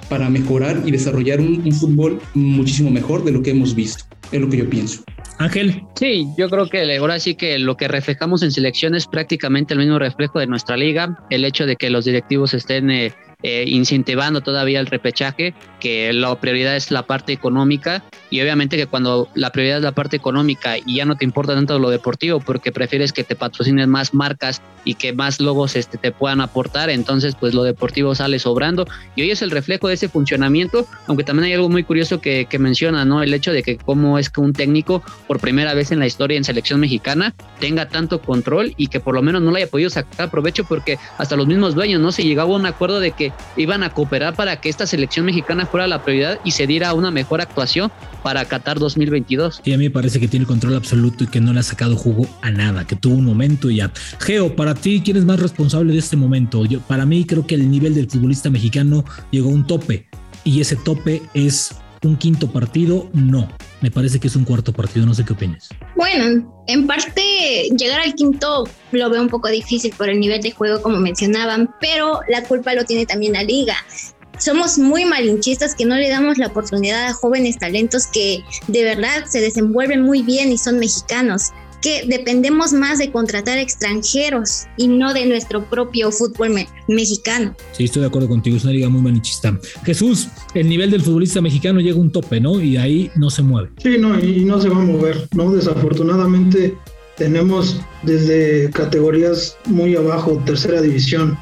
para 0.09 0.29
mejorar 0.29 0.81
y 0.85 0.91
desarrollar 0.91 1.39
un 1.41 1.71
fútbol 1.71 2.21
muchísimo 2.35 2.91
mejor 2.91 3.23
de 3.23 3.31
lo 3.31 3.41
que 3.41 3.51
hemos 3.51 3.73
visto. 3.73 4.03
Es 4.31 4.39
lo 4.39 4.49
que 4.49 4.57
yo 4.57 4.69
pienso. 4.69 5.03
Ángel. 5.39 5.83
Sí, 5.95 6.27
yo 6.37 6.49
creo 6.49 6.67
que 6.67 6.97
ahora 6.97 7.19
sí 7.19 7.35
que 7.35 7.57
lo 7.59 7.75
que 7.75 7.87
reflejamos 7.87 8.43
en 8.43 8.51
selección 8.51 8.95
es 8.95 9.07
prácticamente 9.07 9.73
el 9.73 9.79
mismo 9.79 9.99
reflejo 9.99 10.39
de 10.39 10.47
nuestra 10.47 10.77
liga. 10.77 11.17
El 11.29 11.45
hecho 11.45 11.65
de 11.65 11.75
que 11.75 11.89
los 11.89 12.05
directivos 12.05 12.53
estén 12.53 12.91
eh, 12.91 13.13
eh, 13.43 13.65
incentivando 13.67 14.41
todavía 14.41 14.79
el 14.79 14.87
repechaje, 14.87 15.53
que 15.81 16.13
la 16.13 16.33
prioridad 16.39 16.77
es 16.77 16.91
la 16.91 17.03
parte 17.03 17.33
económica 17.33 18.03
y 18.29 18.39
obviamente 18.41 18.77
que 18.77 18.87
cuando 18.87 19.27
la 19.35 19.51
prioridad 19.51 19.77
es 19.77 19.83
la 19.83 19.91
parte 19.91 20.15
económica 20.15 20.77
y 20.77 20.95
ya 20.95 21.05
no 21.05 21.17
te 21.17 21.25
importa 21.25 21.53
tanto 21.53 21.77
lo 21.77 21.89
deportivo 21.89 22.39
porque 22.39 22.71
prefieres 22.71 23.11
que 23.11 23.25
te 23.25 23.35
patrocinen 23.35 23.89
más 23.89 24.13
marcas 24.13 24.61
y 24.85 24.95
que 24.95 25.11
más 25.11 25.41
logos 25.41 25.75
este, 25.75 25.97
te 25.97 26.13
puedan 26.13 26.39
aportar, 26.39 26.89
entonces 26.89 27.35
pues 27.37 27.53
lo 27.53 27.63
deportivo 27.63 28.15
sale 28.15 28.39
sobrando 28.39 28.87
y 29.15 29.23
hoy 29.23 29.31
es 29.31 29.41
el 29.41 29.51
reflejo 29.51 29.89
de 29.89 29.95
ese 29.95 30.07
funcionamiento, 30.07 30.87
aunque 31.07 31.25
también 31.25 31.47
hay 31.47 31.53
algo 31.53 31.67
muy 31.67 31.83
curioso 31.83 32.21
que, 32.21 32.45
que 32.49 32.59
menciona, 32.59 33.03
¿no? 33.03 33.21
El 33.21 33.33
hecho 33.33 33.51
de 33.51 33.61
que 33.61 33.77
cómo 33.77 34.17
es 34.17 34.29
que 34.29 34.39
un 34.39 34.53
técnico 34.53 35.03
por 35.27 35.41
primera 35.41 35.73
vez 35.73 35.91
en 35.91 35.99
la 35.99 36.07
historia 36.07 36.37
en 36.37 36.45
selección 36.45 36.79
mexicana 36.79 37.35
tenga 37.59 37.89
tanto 37.89 38.21
control 38.21 38.73
y 38.77 38.87
que 38.87 39.01
por 39.01 39.15
lo 39.15 39.21
menos 39.21 39.41
no 39.41 39.51
le 39.51 39.57
haya 39.57 39.69
podido 39.69 39.89
sacar 39.89 40.31
provecho 40.31 40.63
porque 40.63 40.97
hasta 41.17 41.35
los 41.35 41.45
mismos 41.45 41.75
dueños, 41.75 41.99
¿no? 41.99 42.13
Se 42.13 42.23
llegaba 42.23 42.53
a 42.53 42.57
un 42.57 42.65
acuerdo 42.65 43.01
de 43.01 43.11
que 43.11 43.32
iban 43.57 43.83
a 43.83 43.91
cooperar 43.91 44.35
para 44.35 44.59
que 44.59 44.69
esta 44.69 44.87
selección 44.87 45.25
mexicana 45.25 45.65
fuera 45.65 45.87
la 45.87 46.03
prioridad 46.03 46.39
y 46.43 46.51
se 46.51 46.67
diera 46.67 46.93
una 46.93 47.11
mejor 47.11 47.41
actuación 47.41 47.91
para 48.23 48.45
Qatar 48.45 48.79
2022. 48.79 49.61
Y 49.63 49.73
a 49.73 49.77
mí 49.77 49.85
me 49.85 49.91
parece 49.91 50.19
que 50.19 50.27
tiene 50.27 50.45
control 50.45 50.75
absoluto 50.75 51.23
y 51.23 51.27
que 51.27 51.41
no 51.41 51.53
le 51.53 51.59
ha 51.59 51.63
sacado 51.63 51.95
jugo 51.95 52.27
a 52.41 52.51
nada, 52.51 52.85
que 52.85 52.95
tuvo 52.95 53.15
un 53.15 53.25
momento 53.25 53.69
y 53.69 53.77
ya. 53.77 53.91
Geo, 54.19 54.55
para 54.55 54.73
ti, 54.75 55.01
¿quién 55.03 55.17
es 55.17 55.25
más 55.25 55.39
responsable 55.39 55.93
de 55.93 55.99
este 55.99 56.15
momento? 56.15 56.65
Yo, 56.65 56.79
para 56.81 57.05
mí 57.05 57.25
creo 57.25 57.45
que 57.45 57.55
el 57.55 57.69
nivel 57.69 57.93
del 57.93 58.09
futbolista 58.09 58.49
mexicano 58.49 59.05
llegó 59.31 59.49
a 59.49 59.53
un 59.53 59.67
tope 59.67 60.07
y 60.43 60.61
ese 60.61 60.75
tope 60.75 61.21
es 61.33 61.75
un 62.03 62.17
quinto 62.17 62.51
partido, 62.51 63.09
no. 63.13 63.49
Me 63.81 63.91
parece 63.91 64.19
que 64.19 64.27
es 64.27 64.35
un 64.35 64.45
cuarto 64.45 64.73
partido, 64.73 65.05
no 65.05 65.13
sé 65.13 65.25
qué 65.25 65.33
opinas. 65.33 65.69
Bueno, 65.95 66.63
en 66.67 66.87
parte 66.87 67.21
llegar 67.77 68.01
al 68.01 68.13
quinto 68.15 68.67
lo 68.91 69.09
veo 69.09 69.21
un 69.21 69.29
poco 69.29 69.49
difícil 69.49 69.93
por 69.97 70.09
el 70.09 70.19
nivel 70.19 70.41
de 70.41 70.51
juego, 70.51 70.81
como 70.81 70.99
mencionaban, 70.99 71.69
pero 71.79 72.21
la 72.29 72.43
culpa 72.43 72.73
lo 72.73 72.85
tiene 72.85 73.05
también 73.05 73.33
la 73.33 73.43
liga. 73.43 73.75
Somos 74.39 74.77
muy 74.77 75.05
malinchistas 75.05 75.75
que 75.75 75.85
no 75.85 75.95
le 75.95 76.09
damos 76.09 76.37
la 76.37 76.47
oportunidad 76.47 77.05
a 77.05 77.13
jóvenes 77.13 77.57
talentos 77.59 78.07
que 78.07 78.39
de 78.67 78.83
verdad 78.83 79.25
se 79.27 79.41
desenvuelven 79.41 80.01
muy 80.01 80.23
bien 80.23 80.51
y 80.51 80.57
son 80.57 80.79
mexicanos 80.79 81.51
que 81.83 82.05
dependemos 82.07 82.71
más 82.71 82.97
de 82.97 83.11
contratar 83.11 83.57
extranjeros 83.57 84.63
y 84.77 84.87
no 84.87 85.13
de 85.13 85.25
nuestro 85.25 85.65
propio 85.69 86.11
fútbol 86.11 86.55
mexicano. 86.87 87.55
Sí, 87.73 87.83
estoy 87.83 88.01
de 88.01 88.07
acuerdo 88.07 88.29
contigo, 88.29 88.55
es 88.55 88.63
una 88.63 88.71
liga 88.71 88.87
muy 88.87 89.01
manichista. 89.01 89.59
Jesús, 89.83 90.29
el 90.53 90.69
nivel 90.69 90.89
del 90.89 91.01
futbolista 91.01 91.41
mexicano 91.41 91.81
llega 91.81 91.97
a 91.97 92.01
un 92.01 92.11
tope, 92.11 92.39
¿no? 92.39 92.61
Y 92.61 92.77
ahí 92.77 93.11
no 93.15 93.29
se 93.29 93.43
mueve. 93.43 93.69
Sí, 93.77 93.97
no, 93.99 94.17
y 94.17 94.45
no 94.45 94.61
se 94.61 94.69
va 94.69 94.77
a 94.77 94.85
mover, 94.85 95.27
¿no? 95.35 95.51
Desafortunadamente 95.53 96.75
tenemos 97.17 97.81
desde 98.03 98.69
categorías 98.71 99.57
muy 99.65 99.95
abajo, 99.95 100.41
tercera 100.45 100.81
división, 100.81 101.37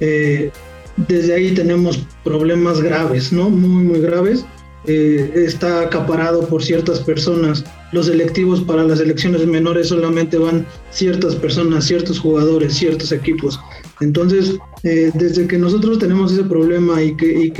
eh, 0.00 0.50
desde 0.96 1.34
ahí 1.34 1.54
tenemos 1.54 2.00
problemas 2.24 2.80
graves, 2.80 3.32
¿no? 3.32 3.48
Muy, 3.48 3.84
muy 3.84 4.00
graves. 4.00 4.44
Eh, 4.86 5.32
está 5.46 5.80
acaparado 5.82 6.46
por 6.46 6.62
ciertas 6.62 7.00
personas. 7.00 7.64
Los 7.92 8.06
selectivos 8.06 8.60
para 8.62 8.82
las 8.82 9.00
elecciones 9.00 9.46
menores 9.46 9.88
solamente 9.88 10.36
van 10.36 10.66
ciertas 10.90 11.34
personas, 11.36 11.86
ciertos 11.86 12.18
jugadores, 12.18 12.74
ciertos 12.74 13.10
equipos. 13.12 13.58
Entonces, 14.00 14.58
eh, 14.82 15.10
desde 15.14 15.46
que 15.46 15.56
nosotros 15.56 15.98
tenemos 15.98 16.32
ese 16.32 16.44
problema 16.44 17.02
y 17.02 17.16
que, 17.16 17.44
y 17.46 17.52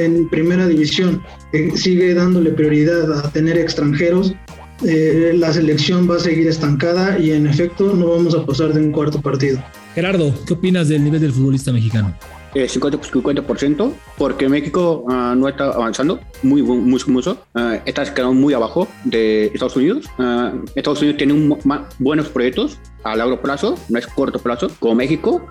en, 0.00 0.28
primera 0.28 0.66
división 0.66 1.22
eh, 1.52 1.70
sigue 1.76 2.14
dándole 2.14 2.50
prioridad 2.50 3.12
a 3.12 3.30
tener 3.30 3.56
extranjeros, 3.58 4.34
la 4.82 5.52
selección 5.52 6.10
va 6.10 6.16
a 6.16 6.18
seguir 6.18 6.48
estancada 6.48 7.16
y 7.16 7.30
en 7.30 7.46
efecto 7.46 7.94
no 7.94 8.08
vamos 8.08 8.34
a 8.34 8.44
pasar 8.44 8.72
de 8.72 8.80
un 8.80 8.90
cuarto 8.90 9.20
partido. 9.20 9.62
Gerardo, 9.94 10.34
¿qué 10.44 10.54
opinas 10.54 10.88
del 10.88 11.04
nivel 11.04 11.20
del 11.20 11.32
futbolista 11.32 11.70
mexicano? 11.70 12.16
50%, 12.54 13.88
eh, 13.88 13.94
porque 14.18 14.48
México 14.48 15.04
uh, 15.06 15.34
no 15.34 15.48
está 15.48 15.64
avanzando 15.66 16.20
muy, 16.42 16.62
muy 16.62 17.00
mucho, 17.06 17.38
uh, 17.54 17.78
está 17.84 18.02
quedando 18.12 18.34
muy 18.34 18.54
abajo 18.54 18.88
de 19.04 19.46
Estados 19.46 19.76
Unidos. 19.76 20.06
Uh, 20.18 20.64
Estados 20.74 21.00
Unidos 21.00 21.18
tiene 21.18 21.32
un, 21.32 21.58
buenos 21.98 22.28
proyectos 22.28 22.78
a 23.04 23.16
largo 23.16 23.40
plazo, 23.40 23.78
no 23.88 23.98
es 23.98 24.06
corto 24.06 24.38
plazo, 24.38 24.70
como 24.78 24.94
México. 24.94 25.46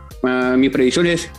mi 0.58 0.70
predicción 0.70 1.08
es, 1.08 1.30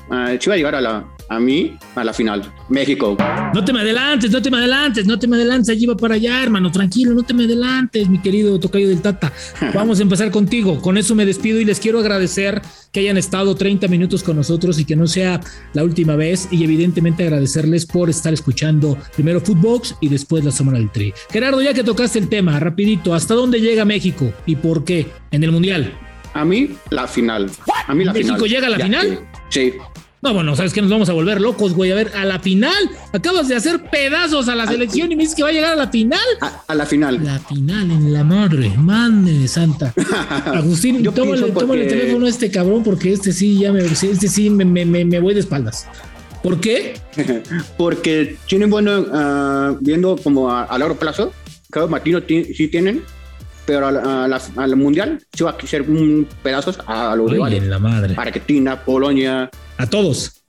si 0.41 0.49
va 0.49 0.55
a 0.55 0.57
llegar 0.57 0.75
a 0.75 0.81
la, 0.81 1.05
a 1.29 1.41
mí 1.41 1.77
a 1.95 2.05
la 2.05 2.13
final. 2.13 2.43
México. 2.69 3.17
No 3.55 3.65
te 3.65 3.73
me 3.73 3.81
adelantes, 3.81 4.31
no 4.31 4.43
te 4.43 4.51
me 4.51 4.59
adelantes, 4.59 5.07
no 5.07 5.19
te 5.19 5.27
me 5.27 5.37
adelantes, 5.37 5.69
allí 5.69 5.87
va 5.87 5.97
para 5.97 6.15
allá, 6.15 6.43
hermano, 6.43 6.71
tranquilo, 6.71 7.15
no 7.15 7.23
te 7.23 7.35
me 7.35 7.45
adelantes, 7.45 8.09
mi 8.09 8.21
querido 8.21 8.59
Tocayo 8.59 8.89
del 8.89 9.01
Tata. 9.01 9.33
Vamos 9.75 9.99
a 9.99 10.03
empezar 10.03 10.31
contigo. 10.31 10.81
Con 10.81 10.99
eso 10.99 11.15
me 11.15 11.25
despido 11.25 11.61
y 11.61 11.65
les 11.65 11.81
quiero 11.81 12.01
agradecer 12.01 12.63
que 12.91 13.01
hayan 13.01 13.17
estado 13.17 13.55
30 13.55 13.89
minutos 13.89 14.23
con 14.23 14.37
nosotros 14.37 14.79
y 14.79 14.85
que 14.85 14.97
no 14.97 15.07
sea 15.07 15.41
la 15.73 15.85
última 15.85 16.17
vez 16.17 16.49
y 16.51 16.63
evidentemente 16.65 17.23
agradecerles 17.23 17.87
por 17.87 18.11
estar 18.11 18.35
escuchando 18.35 18.99
primero 19.15 19.41
Footbox 19.41 19.97
y 20.01 20.09
después 20.09 20.45
la 20.45 20.51
Semana 20.51 20.79
del 20.79 20.91
Tri. 20.91 21.15
Gerardo, 21.31 21.63
ya 21.63 21.73
que 21.73 21.85
tocaste 21.85 22.19
el 22.19 22.29
tema, 22.29 22.59
rapidito, 22.61 23.15
¿hasta 23.15 23.35
dónde 23.35 23.61
llega 23.61 23.85
México 23.85 24.33
y 24.45 24.57
por 24.57 24.85
qué 24.85 25.22
en 25.33 25.45
el 25.45 25.53
Mundial? 25.53 25.93
A 26.35 26.45
mí 26.45 26.71
la 26.91 27.07
final. 27.07 27.51
A 27.87 27.95
mí 27.95 28.05
la 28.05 28.13
¿México 28.13 28.47
llega 28.47 28.67
a 28.69 28.71
la 28.71 28.79
final? 28.79 29.21
Sí. 29.49 29.75
No, 30.23 30.33
bueno, 30.33 30.55
sabes 30.55 30.73
que 30.73 30.81
nos 30.81 30.89
vamos 30.89 31.09
a 31.09 31.13
volver 31.15 31.41
locos, 31.41 31.75
güey. 31.75 31.91
A 31.91 31.97
ver, 31.97 32.13
a 32.15 32.25
la 32.25 32.39
final. 32.39 32.91
Acabas 33.13 33.49
de 33.49 33.57
hacer 33.57 33.91
pedazos 33.91 34.49
a 34.49 34.55
la 34.55 34.69
selección 34.69 35.11
y 35.11 35.17
me 35.17 35.25
dices 35.25 35.35
que 35.35 35.43
va 35.43 35.49
a 35.49 35.53
llegar 35.53 35.73
a 35.73 35.77
la 35.77 35.89
final. 35.89 36.21
A, 36.69 36.75
la 36.77 36.87
final. 36.87 37.25
La 37.25 37.41
final 37.41 37.91
en 37.91 38.13
la 38.13 38.23
madre, 38.23 38.73
madre 38.79 39.49
santa. 39.49 39.93
Agustín, 40.47 41.03
tómale, 41.03 41.47
el 41.83 41.89
teléfono 41.89 42.27
a 42.27 42.29
este 42.29 42.53
cabrón 42.53 42.85
porque 42.85 43.13
este 43.13 43.33
sí 43.33 43.59
ya 43.59 43.73
me, 43.73 43.85
este 43.85 44.29
sí 44.29 44.49
me, 44.49 44.65
me, 44.65 45.05
me 45.05 45.19
voy 45.19 45.35
de 45.35 45.41
espaldas. 45.41 45.89
¿Por 46.43 46.61
qué? 46.61 46.95
porque 47.77 48.37
tienen 48.49 48.71
bueno, 48.71 49.01
uh, 49.01 49.79
viendo 49.81 50.17
como 50.17 50.51
a, 50.51 50.77
largo 50.79 50.97
plazo, 50.97 51.33
Carlos 51.71 51.91
Martino 51.91 52.21
sí 52.29 52.69
tienen, 52.69 53.03
pero 53.65 53.87
al 53.87 54.77
mundial 54.77 55.21
sí 55.33 55.45
va 55.45 55.51
a 55.51 55.67
ser 55.67 55.83
un 55.83 56.27
pedazos 56.43 56.79
a 56.87 57.15
los 57.17 57.31
rivales. 57.31 57.63
La 57.65 57.79
madre. 57.79 58.15
Argentina, 58.17 58.85
Polonia, 58.85 59.51
a 59.79 59.87
todos. 59.87 60.43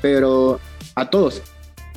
Pero 0.00 0.60
a 0.94 1.08
todos. 1.08 1.42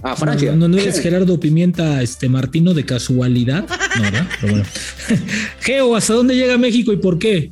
A 0.04 0.16
Francia. 0.16 0.54
No, 0.56 0.68
no, 0.68 0.78
eres 0.78 1.00
Gerardo 1.02 1.40
Pimienta 1.40 2.02
este, 2.02 2.30
Martino 2.30 2.74
de 2.74 2.86
casualidad. 2.86 3.66
No, 3.96 4.02
¿verdad? 4.02 4.28
Pero 4.42 4.54
bueno. 4.54 4.68
Geo, 5.62 5.96
¿hasta 5.96 6.14
dónde 6.14 6.36
llega 6.36 6.58
México 6.58 6.94
y 6.94 6.98
por 6.98 7.18
qué? 7.18 7.52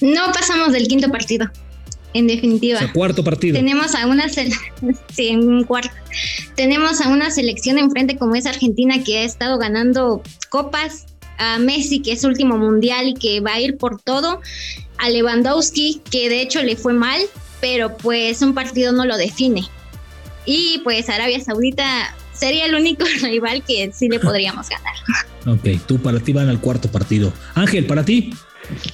No 0.00 0.26
pasamos 0.32 0.72
del 0.72 0.86
quinto 0.88 1.08
partido. 1.10 1.50
En 2.12 2.28
definitiva. 2.28 2.80
O 2.84 2.92
cuarto 2.92 3.24
partido. 3.24 3.56
Tenemos 3.56 3.94
a 3.94 4.06
una 4.06 4.28
sí, 5.12 5.28
en 5.28 5.48
un 5.48 5.64
cuarto. 5.64 5.90
Tenemos 6.54 7.00
a 7.00 7.08
una 7.08 7.30
selección 7.30 7.78
enfrente 7.78 8.16
como 8.16 8.36
es 8.36 8.46
Argentina 8.46 9.02
que 9.02 9.18
ha 9.18 9.24
estado 9.24 9.58
ganando 9.58 10.22
copas, 10.48 11.06
a 11.38 11.58
Messi 11.58 12.00
que 12.00 12.12
es 12.12 12.24
último 12.24 12.56
mundial 12.56 13.08
y 13.08 13.14
que 13.14 13.40
va 13.40 13.54
a 13.54 13.60
ir 13.60 13.76
por 13.76 14.00
todo, 14.00 14.40
a 14.98 15.10
Lewandowski 15.10 16.02
que 16.10 16.28
de 16.28 16.42
hecho 16.42 16.62
le 16.62 16.76
fue 16.76 16.92
mal, 16.92 17.20
pero 17.60 17.96
pues 17.96 18.42
un 18.42 18.54
partido 18.54 18.92
no 18.92 19.04
lo 19.04 19.16
define. 19.16 19.64
Y 20.46 20.80
pues 20.84 21.08
Arabia 21.08 21.40
Saudita 21.40 22.14
sería 22.32 22.66
el 22.66 22.74
único 22.74 23.04
rival 23.22 23.62
que 23.64 23.90
sí 23.92 24.08
le 24.08 24.20
podríamos 24.20 24.68
ganar. 24.68 24.94
Ok, 25.46 25.80
tú 25.86 25.98
para 25.98 26.20
ti 26.20 26.32
van 26.32 26.48
al 26.48 26.60
cuarto 26.60 26.90
partido. 26.90 27.32
Ángel, 27.54 27.86
para 27.86 28.04
ti. 28.04 28.32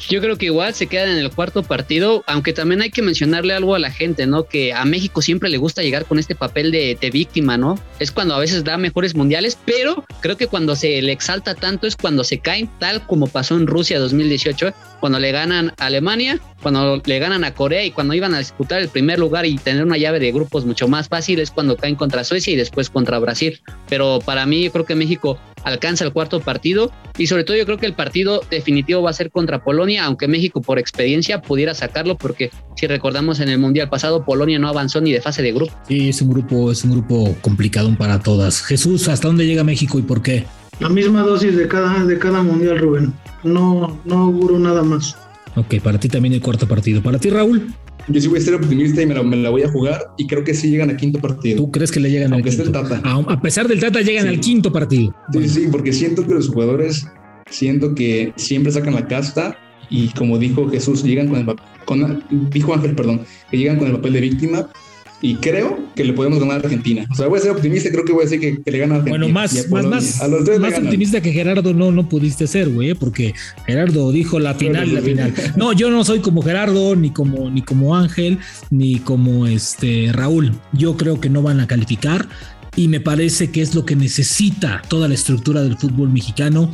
Yo 0.09 0.21
creo 0.21 0.37
que 0.37 0.47
igual 0.47 0.75
se 0.75 0.87
quedan 0.87 1.11
en 1.11 1.19
el 1.19 1.31
cuarto 1.31 1.63
partido, 1.63 2.25
aunque 2.27 2.53
también 2.53 2.83
hay 2.83 2.91
que 2.91 3.03
mencionarle 3.03 3.55
algo 3.55 3.75
a 3.75 3.79
la 3.79 3.91
gente, 3.91 4.27
¿no? 4.27 4.45
Que 4.45 4.73
a 4.73 4.85
México 4.85 5.23
siempre 5.23 5.49
le 5.49 5.59
gusta 5.59 5.83
llegar 5.83 6.05
con 6.05 6.19
este 6.19 6.35
papel 6.35 6.71
de, 6.71 7.11
víctima, 7.13 7.57
¿no? 7.57 7.79
Es 7.99 8.13
cuando 8.13 8.35
a 8.35 8.39
veces 8.39 8.63
da 8.63 8.77
mejores 8.79 9.15
mundiales, 9.15 9.59
pero 9.65 10.05
creo 10.21 10.37
que 10.37 10.47
cuando 10.47 10.77
se 10.77 11.01
le 11.03 11.13
exalta 11.13 11.55
tanto 11.55 11.87
es 11.87 11.97
cuando 11.97 12.25
se 12.25 12.39
caen, 12.39 12.71
tal 12.79 13.05
como 13.07 13.27
pasó 13.27 13.57
en 13.57 13.67
Rusia 13.67 13.99
2018, 13.99 14.73
cuando 15.01 15.19
le 15.19 15.33
ganan 15.33 15.73
a 15.79 15.87
Alemania, 15.87 16.39
cuando 16.63 17.01
le 17.05 17.19
ganan 17.19 17.45
a 17.45 17.55
Corea 17.55 17.85
y 17.85 17.91
cuando 17.91 18.15
iban 18.15 18.35
a 18.35 18.39
disputar 18.39 18.81
el 18.81 18.89
primer 18.89 19.19
lugar 19.19 19.47
y 19.47 19.57
tener 19.57 19.85
una 19.85 19.97
llave 19.97 20.21
de 20.21 20.31
grupos 20.31 20.65
mucho 20.67 20.89
más 20.89 21.09
fácil 21.09 21.41
es 21.41 21.51
cuando 21.51 21.77
caen 21.77 21.97
contra 21.97 22.23
Suecia 22.25 22.53
y 22.53 22.57
después 22.57 22.91
contra 22.91 23.19
Brasil. 23.19 23.61
Pero 23.89 24.21
para 24.25 24.47
mí 24.47 24.69
creo 24.71 24.85
que 24.85 24.95
México 24.95 25.39
alcanza 25.65 26.05
el 26.05 26.13
cuarto 26.13 26.41
partido 26.41 26.93
y 27.19 27.27
sobre 27.27 27.45
todo 27.45 27.57
yo 27.57 27.67
creo 27.67 27.79
que 27.79 27.87
el 27.87 27.95
partido 27.95 28.43
definitivo 28.51 29.03
va 29.03 29.11
a 29.11 29.15
ser 29.15 29.31
contra 29.31 29.63
Polonia, 29.63 30.05
aunque 30.05 30.29
México 30.29 30.61
por 30.61 30.79
experiencia 30.79 31.43
pudiera 31.43 31.75
sacarlo 31.75 32.17
porque 32.17 32.51
si 32.77 32.87
recordamos 32.87 33.41
en 33.41 33.49
el 33.49 33.59
Mundial 33.59 33.89
pasado 33.89 34.25
Polonia 34.25 34.59
no 34.59 34.69
avanzó 34.69 35.01
ni 35.01 35.13
de 35.13 35.21
fase 35.21 35.43
de 35.43 35.53
grupo. 35.53 35.73
Sí, 35.89 36.09
es 36.09 36.23
un 36.23 36.31
grupo, 36.31 36.71
es 36.71 36.85
un 36.85 36.93
grupo 36.93 37.37
complicado 37.41 37.95
para 37.97 38.21
todas. 38.21 38.63
Jesús, 38.63 39.09
¿hasta 39.09 39.29
dónde 39.29 39.47
llega 39.47 39.65
México 39.65 39.99
y 39.99 40.03
por 40.03 40.23
qué? 40.23 40.45
La 40.79 40.89
misma 40.89 41.23
dosis 41.23 41.57
de 41.57 41.69
cada, 41.69 42.05
de 42.05 42.19
cada 42.19 42.43
Mundial, 42.43 42.79
Rubén. 42.79 43.13
No, 43.45 44.01
no 44.05 44.19
auguro 44.19 44.59
nada 44.59 44.83
más. 44.83 45.17
Ok, 45.57 45.81
para 45.83 45.99
ti 45.99 46.09
también 46.09 46.35
el 46.35 46.41
cuarto 46.41 46.67
partido. 46.67 47.03
¿Para 47.03 47.19
ti, 47.19 47.29
Raúl? 47.29 47.75
Yo 48.11 48.21
sí 48.21 48.29
voy 48.29 48.39
a 48.39 48.43
ser 48.43 48.55
optimista 48.55 49.03
y 49.03 49.07
me 49.07 49.15
la, 49.15 49.51
voy 49.51 49.63
a 49.63 49.71
jugar 49.71 50.01
y 50.19 50.27
creo 50.27 50.43
que 50.43 50.55
sí 50.55 50.71
llegan 50.71 50.91
al 50.91 50.97
quinto 50.97 51.21
partido. 51.21 51.57
¿Tú 51.59 51.71
crees 51.71 51.91
que 51.93 52.01
le 52.01 52.11
llegan 52.11 52.33
al 52.33 52.43
quinto? 52.43 52.71
Tata. 52.73 53.01
A, 53.05 53.41
pesar 53.41 53.69
del 53.69 53.81
Tata 53.81 54.01
llegan 54.01 54.27
al 54.27 54.41
quinto 54.41 54.73
partido. 54.73 55.15
Sí, 55.33 55.49
sí, 55.49 55.69
porque 55.71 55.93
siento 55.93 56.27
que 56.27 56.35
los 56.35 56.49
jugadores, 56.49 57.07
siento 57.51 57.95
que 57.95 58.33
siempre 58.37 58.73
sacan 58.73 58.95
la 58.95 59.07
casta 59.07 59.57
y 59.89 60.09
como 60.09 60.39
dijo 60.39 60.69
Jesús, 60.71 61.03
llegan 61.05 61.29
con 61.29 61.39
el 61.39 61.57
con, 61.85 62.25
dijo 62.51 62.75
Ángel, 62.75 62.95
perdón, 62.95 63.23
que 63.51 63.59
llegan 63.59 63.79
con 63.79 63.89
el 63.89 63.95
papel 63.95 64.13
de 64.15 64.21
víctima 64.21 64.69
y 65.23 65.35
creo 65.37 65.79
que 65.95 66.05
le 66.05 66.13
podemos 66.13 66.39
ganar 66.39 66.57
a 66.57 66.61
Argentina. 66.61 67.07
O 67.11 67.15
sea, 67.15 67.29
voy 67.29 67.39
a 67.39 67.43
ser 67.43 67.51
optimista 67.51 67.91
creo 67.91 68.05
que 68.05 68.13
voy 68.13 68.23
a 68.23 68.29
decir 68.29 68.41
que, 68.41 68.71
le 68.71 68.79
gana 68.79 68.95
a 68.95 68.99
Argentina. 68.99 69.19
Bueno, 69.19 69.35
más, 69.35 69.69
más, 69.69 70.21
más, 70.61 70.79
optimista 70.79 71.21
que 71.21 71.33
Gerardo 71.33 71.75
no, 71.75 71.91
no 71.91 72.09
pudiste 72.09 72.47
ser, 72.47 72.71
güey, 72.71 72.91
¿eh? 72.91 72.95
porque 72.95 73.35
Gerardo 73.67 74.11
dijo 74.13 74.39
la 74.39 74.55
final, 74.55 74.95
la 74.95 75.01
final. 75.01 75.35
No, 75.57 75.73
yo 75.73 75.91
no 75.91 76.05
soy 76.05 76.21
como 76.21 76.43
Gerardo, 76.43 76.97
ni 76.97 77.11
como, 77.11 77.51
ni 77.51 77.63
como 77.63 77.97
Ángel, 77.97 78.39
ni 78.71 78.99
como 79.01 79.47
este 79.47 80.11
Raúl. 80.13 80.53
Yo 80.73 80.97
creo 80.97 81.21
que 81.21 81.29
no 81.29 81.43
van 81.43 81.61
a 81.61 81.67
calificar 81.67 82.29
y 82.77 82.89
me 82.89 83.01
parece 83.01 83.51
que 83.51 83.63
es 83.63 83.75
lo 83.75 83.85
que 83.85 83.97
necesita 83.97 84.83
toda 84.89 85.09
la 85.09 85.15
estructura 85.15 85.63
del 85.63 85.77
fútbol 85.77 86.09
mexicano 86.09 86.73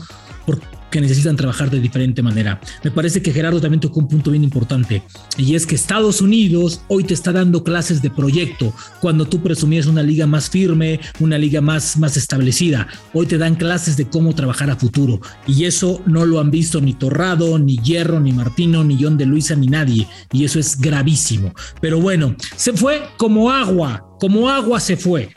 que 0.90 1.00
necesitan 1.00 1.36
trabajar 1.36 1.70
de 1.70 1.80
diferente 1.80 2.22
manera. 2.22 2.60
Me 2.82 2.90
parece 2.90 3.22
que 3.22 3.32
Gerardo 3.32 3.60
también 3.60 3.80
tocó 3.80 4.00
un 4.00 4.08
punto 4.08 4.30
bien 4.30 4.44
importante 4.44 5.02
y 5.36 5.54
es 5.54 5.66
que 5.66 5.74
Estados 5.74 6.20
Unidos 6.20 6.82
hoy 6.88 7.04
te 7.04 7.14
está 7.14 7.32
dando 7.32 7.64
clases 7.64 8.02
de 8.02 8.10
proyecto 8.10 8.72
cuando 9.00 9.26
tú 9.26 9.42
presumías 9.42 9.86
una 9.86 10.02
liga 10.02 10.26
más 10.26 10.50
firme, 10.50 11.00
una 11.20 11.38
liga 11.38 11.60
más, 11.60 11.96
más 11.96 12.16
establecida. 12.16 12.88
Hoy 13.12 13.26
te 13.26 13.38
dan 13.38 13.56
clases 13.56 13.96
de 13.96 14.08
cómo 14.08 14.34
trabajar 14.34 14.70
a 14.70 14.76
futuro 14.76 15.20
y 15.46 15.64
eso 15.64 16.02
no 16.06 16.24
lo 16.24 16.40
han 16.40 16.50
visto 16.50 16.80
ni 16.80 16.94
Torrado, 16.94 17.58
ni 17.58 17.78
Hierro, 17.78 18.20
ni 18.20 18.32
Martino, 18.32 18.84
ni 18.84 18.96
John 19.00 19.16
de 19.16 19.26
Luisa, 19.26 19.54
ni 19.54 19.66
nadie 19.66 20.06
y 20.32 20.44
eso 20.44 20.58
es 20.58 20.78
gravísimo. 20.78 21.52
Pero 21.80 22.00
bueno, 22.00 22.34
se 22.56 22.72
fue 22.72 23.02
como 23.16 23.50
agua, 23.50 24.06
como 24.20 24.48
agua 24.48 24.80
se 24.80 24.96
fue. 24.96 25.30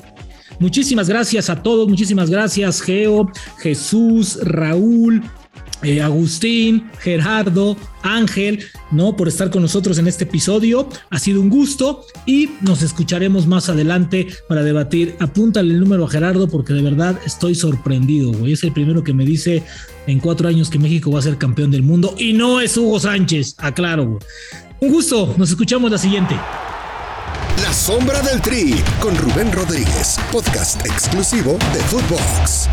Muchísimas 0.60 1.08
gracias 1.08 1.50
a 1.50 1.64
todos, 1.64 1.88
muchísimas 1.88 2.30
gracias 2.30 2.82
Geo, 2.82 3.32
Jesús, 3.60 4.40
Raúl, 4.44 5.24
eh, 5.84 6.02
Agustín, 6.02 6.90
Gerardo, 7.00 7.78
Ángel, 8.02 8.64
¿no? 8.92 9.16
Por 9.16 9.28
estar 9.28 9.50
con 9.50 9.62
nosotros 9.62 9.98
en 9.98 10.08
este 10.08 10.24
episodio. 10.26 10.90
Ha 11.10 11.20
sido 11.20 11.42
un 11.42 11.50
gusto 11.50 12.06
y 12.26 12.50
nos 12.62 12.82
escucharemos 12.82 13.48
más 13.48 13.70
adelante 13.70 14.28
para 14.48 14.64
debatir. 14.64 15.16
Apúntale 15.20 15.74
el 15.74 15.80
número 15.80 16.06
a 16.06 16.10
Gerardo 16.10 16.48
porque 16.48 16.74
de 16.74 16.82
verdad 16.82 17.20
estoy 17.26 17.56
sorprendido, 17.56 18.32
güey. 18.32 18.54
Es 18.54 18.64
el 18.64 18.72
primero 18.72 19.04
que 19.04 19.14
me 19.14 19.26
dice 19.26 19.64
en 20.08 20.20
cuatro 20.20 20.48
años 20.48 20.70
que 20.70 20.80
México 20.80 21.12
va 21.12 21.20
a 21.20 21.24
ser 21.24 21.38
campeón 21.38 21.72
del 21.72 21.84
mundo 21.84 22.16
y 22.18 22.34
no 22.34 22.62
es 22.62 22.76
Hugo 22.78 23.00
Sánchez, 23.00 23.56
aclaro, 23.58 24.06
güey. 24.06 24.20
Un 24.82 24.92
gusto, 24.92 25.36
nos 25.38 25.50
escuchamos 25.50 25.92
la 25.92 25.98
siguiente. 25.98 26.36
La 27.62 27.74
sombra 27.74 28.22
del 28.22 28.42
tri 28.42 28.74
con 29.02 29.16
Rubén 29.18 29.52
Rodríguez, 29.52 30.18
podcast 30.32 30.86
exclusivo 30.86 31.58
de 31.74 31.80
Footbox. 31.82 32.70